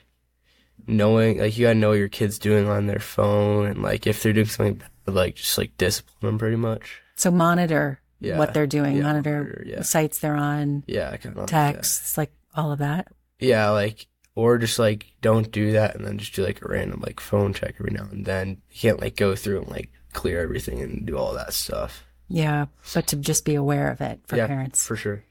knowing, 0.87 1.39
like, 1.39 1.57
you 1.57 1.67
gotta 1.67 1.79
know 1.79 1.91
what 1.91 1.99
your 1.99 2.09
kid's 2.09 2.39
doing 2.39 2.69
on 2.69 2.87
their 2.87 2.99
phone, 2.99 3.67
and 3.67 3.83
like 3.83 4.07
if 4.07 4.23
they're 4.23 4.33
doing 4.33 4.47
something 4.47 4.75
bad, 4.75 5.15
like 5.15 5.35
just 5.37 5.59
like 5.59 5.77
discipline 5.77 6.17
them 6.23 6.39
pretty 6.39 6.57
much. 6.57 7.03
So, 7.17 7.31
monitor 7.31 8.01
yeah. 8.21 8.39
what 8.39 8.55
they're 8.55 8.67
doing, 8.67 8.97
yeah, 8.97 9.03
monitor, 9.03 9.43
monitor 9.43 9.65
yeah. 9.67 9.83
sites 9.83 10.19
they're 10.19 10.37
on, 10.37 10.85
yeah, 10.87 11.15
kind 11.19 11.37
of 11.37 11.47
texts, 11.47 12.17
like 12.17 12.33
all 12.55 12.73
of 12.73 12.79
that. 12.79 13.09
Yeah, 13.43 13.71
like 13.71 14.07
or 14.35 14.59
just 14.59 14.79
like 14.79 15.07
don't 15.21 15.51
do 15.51 15.73
that 15.73 15.95
and 15.95 16.07
then 16.07 16.19
just 16.19 16.35
do 16.35 16.45
like 16.45 16.63
a 16.63 16.69
random 16.69 17.01
like 17.05 17.21
phone 17.21 17.53
check 17.53 17.75
every 17.79 17.93
now 17.93 18.09
and 18.11 18.25
then. 18.25 18.63
You 18.71 18.81
can't 18.81 19.01
like 19.01 19.17
go 19.17 19.35
through 19.35 19.63
and 19.63 19.71
like 19.71 19.91
clear 20.13 20.41
everything 20.41 20.81
and 20.81 21.07
do 21.07 21.17
all 21.19 21.35
that 21.35 21.53
stuff. 21.53 22.05
Yeah, 22.29 22.67
but 22.95 23.07
to 23.09 23.17
just 23.17 23.45
be 23.45 23.55
aware 23.55 23.91
of 23.91 24.01
it 24.01 24.21
for 24.27 24.37
yeah, 24.37 24.47
parents. 24.47 24.87
For 24.87 24.97
sure. 24.97 25.25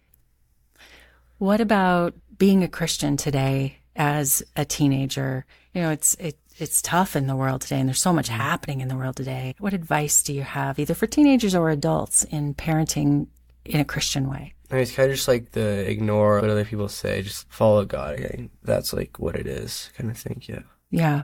What 1.40 1.60
about 1.60 2.14
being 2.38 2.64
a 2.64 2.68
Christian 2.68 3.18
today 3.18 3.78
as 3.96 4.44
a 4.56 4.66
teenager? 4.66 5.46
You 5.74 5.82
know, 5.82 5.90
it's 5.90 6.14
it, 6.16 6.38
it's 6.58 6.82
tough 6.82 7.16
in 7.16 7.26
the 7.26 7.36
world 7.36 7.62
today 7.62 7.80
and 7.80 7.90
there's 7.90 8.02
so 8.02 8.14
much 8.14 8.28
mm-hmm. 8.30 8.40
happening 8.40 8.82
in 8.82 8.88
the 8.88 8.98
world 8.98 9.16
today. 9.16 9.56
What 9.58 9.74
advice 9.74 10.22
do 10.22 10.34
you 10.34 10.44
have 10.44 10.78
either 10.78 10.94
for 10.94 11.08
teenagers 11.08 11.56
or 11.56 11.72
adults 11.72 12.24
in 12.26 12.54
parenting 12.54 13.28
in 13.66 13.80
a 13.80 13.86
Christian 13.86 14.30
way? 14.30 14.54
I 14.72 14.76
mean, 14.76 14.84
it's 14.84 14.94
kind 14.94 15.10
of 15.10 15.16
just 15.16 15.28
like 15.28 15.52
the 15.52 15.90
ignore 15.90 16.40
what 16.40 16.50
other 16.50 16.66
people 16.66 16.88
say, 16.88 17.22
just 17.22 17.52
follow 17.52 17.84
God. 17.84 18.20
Again. 18.20 18.50
That's 18.64 18.94
like 18.94 19.20
what 19.20 19.36
it 19.36 19.46
is, 19.46 19.92
kind 19.98 20.10
of 20.10 20.18
thing. 20.18 20.42
Yeah. 20.48 20.62
Yeah. 20.90 21.24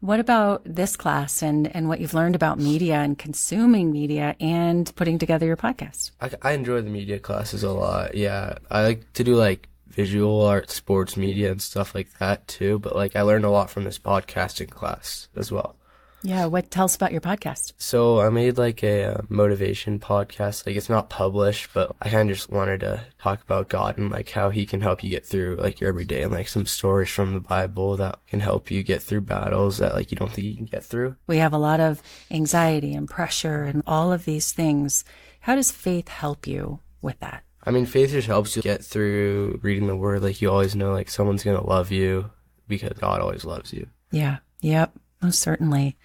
What 0.00 0.18
about 0.18 0.62
this 0.64 0.96
class 0.96 1.42
and, 1.42 1.74
and 1.76 1.88
what 1.88 2.00
you've 2.00 2.14
learned 2.14 2.34
about 2.34 2.58
media 2.58 2.96
and 2.96 3.16
consuming 3.16 3.92
media 3.92 4.34
and 4.40 4.92
putting 4.96 5.18
together 5.18 5.46
your 5.46 5.56
podcast? 5.56 6.10
I, 6.20 6.30
I 6.42 6.52
enjoy 6.52 6.82
the 6.82 6.90
media 6.90 7.20
classes 7.20 7.62
a 7.62 7.70
lot. 7.70 8.16
Yeah, 8.16 8.58
I 8.68 8.82
like 8.82 9.12
to 9.12 9.22
do 9.22 9.36
like 9.36 9.68
visual 9.86 10.44
art, 10.44 10.70
sports 10.70 11.16
media, 11.16 11.52
and 11.52 11.62
stuff 11.62 11.94
like 11.94 12.18
that 12.18 12.48
too. 12.48 12.80
But 12.80 12.96
like, 12.96 13.14
I 13.14 13.22
learned 13.22 13.44
a 13.44 13.50
lot 13.50 13.70
from 13.70 13.84
this 13.84 13.98
podcasting 13.98 14.70
class 14.70 15.28
as 15.36 15.52
well. 15.52 15.76
Yeah. 16.22 16.46
What 16.46 16.70
tell 16.70 16.84
us 16.84 16.96
about 16.96 17.12
your 17.12 17.20
podcast? 17.20 17.72
So 17.78 18.20
I 18.20 18.28
made 18.30 18.58
like 18.58 18.82
a 18.82 19.04
uh, 19.04 19.22
motivation 19.28 19.98
podcast. 19.98 20.66
Like 20.66 20.76
it's 20.76 20.88
not 20.88 21.10
published, 21.10 21.70
but 21.74 21.94
I 22.00 22.08
kind 22.08 22.30
of 22.30 22.36
just 22.36 22.50
wanted 22.50 22.80
to 22.80 23.04
talk 23.20 23.42
about 23.42 23.68
God 23.68 23.98
and 23.98 24.10
like 24.10 24.30
how 24.30 24.50
He 24.50 24.66
can 24.66 24.80
help 24.80 25.02
you 25.02 25.10
get 25.10 25.26
through 25.26 25.56
like 25.56 25.80
your 25.80 25.88
everyday 25.88 26.22
and 26.22 26.32
like 26.32 26.48
some 26.48 26.66
stories 26.66 27.10
from 27.10 27.34
the 27.34 27.40
Bible 27.40 27.96
that 27.96 28.18
can 28.26 28.40
help 28.40 28.70
you 28.70 28.82
get 28.82 29.02
through 29.02 29.22
battles 29.22 29.78
that 29.78 29.94
like 29.94 30.10
you 30.10 30.16
don't 30.16 30.30
think 30.30 30.46
you 30.46 30.56
can 30.56 30.66
get 30.66 30.84
through. 30.84 31.16
We 31.26 31.38
have 31.38 31.52
a 31.52 31.58
lot 31.58 31.80
of 31.80 32.02
anxiety 32.30 32.94
and 32.94 33.08
pressure 33.08 33.64
and 33.64 33.82
all 33.86 34.12
of 34.12 34.24
these 34.24 34.52
things. 34.52 35.04
How 35.40 35.56
does 35.56 35.70
faith 35.70 36.08
help 36.08 36.46
you 36.46 36.80
with 37.00 37.18
that? 37.20 37.42
I 37.64 37.70
mean, 37.70 37.86
faith 37.86 38.10
just 38.10 38.26
helps 38.26 38.56
you 38.56 38.62
get 38.62 38.84
through 38.84 39.60
reading 39.62 39.86
the 39.86 39.96
Word. 39.96 40.22
Like 40.22 40.42
you 40.42 40.50
always 40.50 40.74
know, 40.74 40.92
like 40.92 41.10
someone's 41.10 41.44
gonna 41.44 41.64
love 41.64 41.90
you 41.92 42.30
because 42.68 42.98
God 42.98 43.20
always 43.20 43.44
loves 43.44 43.72
you. 43.72 43.88
Yeah. 44.10 44.38
Yep. 44.60 44.92
Most 45.22 45.40
certainly. 45.40 45.96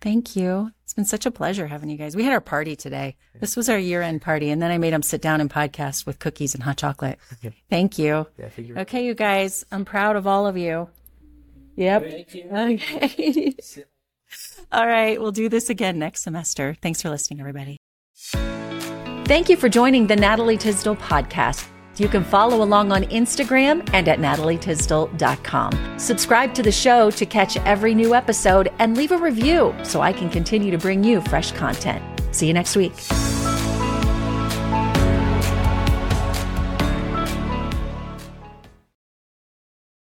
Thank 0.00 0.34
you. 0.34 0.72
It's 0.82 0.94
been 0.94 1.04
such 1.04 1.26
a 1.26 1.30
pleasure 1.30 1.66
having 1.68 1.88
you 1.88 1.96
guys. 1.96 2.16
We 2.16 2.24
had 2.24 2.32
our 2.32 2.40
party 2.40 2.74
today. 2.74 3.16
This 3.38 3.56
was 3.56 3.68
our 3.68 3.78
year 3.78 4.02
end 4.02 4.20
party, 4.20 4.50
and 4.50 4.60
then 4.60 4.70
I 4.70 4.78
made 4.78 4.92
them 4.92 5.02
sit 5.02 5.22
down 5.22 5.40
and 5.40 5.48
podcast 5.48 6.06
with 6.06 6.18
cookies 6.18 6.54
and 6.54 6.62
hot 6.62 6.76
chocolate. 6.76 7.18
Thank 7.70 7.98
you. 7.98 8.26
Yeah, 8.36 8.46
I 8.46 8.48
figure. 8.48 8.78
Okay, 8.80 9.06
you 9.06 9.14
guys, 9.14 9.64
I'm 9.70 9.84
proud 9.84 10.16
of 10.16 10.26
all 10.26 10.46
of 10.46 10.56
you. 10.56 10.88
Yep. 11.76 12.02
Okay. 12.52 13.54
all 14.72 14.86
right, 14.86 15.20
we'll 15.20 15.32
do 15.32 15.48
this 15.48 15.70
again 15.70 15.98
next 15.98 16.22
semester. 16.22 16.76
Thanks 16.82 17.00
for 17.00 17.08
listening, 17.08 17.40
everybody. 17.40 17.76
Thank 19.24 19.48
you 19.48 19.56
for 19.56 19.68
joining 19.68 20.08
the 20.08 20.16
Natalie 20.16 20.58
Tysdal 20.58 20.96
podcast. 20.96 21.66
You 21.96 22.08
can 22.08 22.24
follow 22.24 22.62
along 22.62 22.92
on 22.92 23.04
Instagram 23.04 23.88
and 23.92 24.08
at 24.08 24.18
natalietysdal.com. 24.18 25.98
Subscribe 25.98 26.54
to 26.54 26.62
the 26.62 26.72
show 26.72 27.10
to 27.10 27.26
catch 27.26 27.56
every 27.58 27.94
new 27.94 28.14
episode 28.14 28.72
and 28.78 28.96
leave 28.96 29.12
a 29.12 29.18
review 29.18 29.74
so 29.82 30.00
I 30.00 30.12
can 30.12 30.30
continue 30.30 30.70
to 30.70 30.78
bring 30.78 31.04
you 31.04 31.20
fresh 31.22 31.52
content. 31.52 32.02
See 32.32 32.46
you 32.46 32.54
next 32.54 32.76
week. 32.76 32.94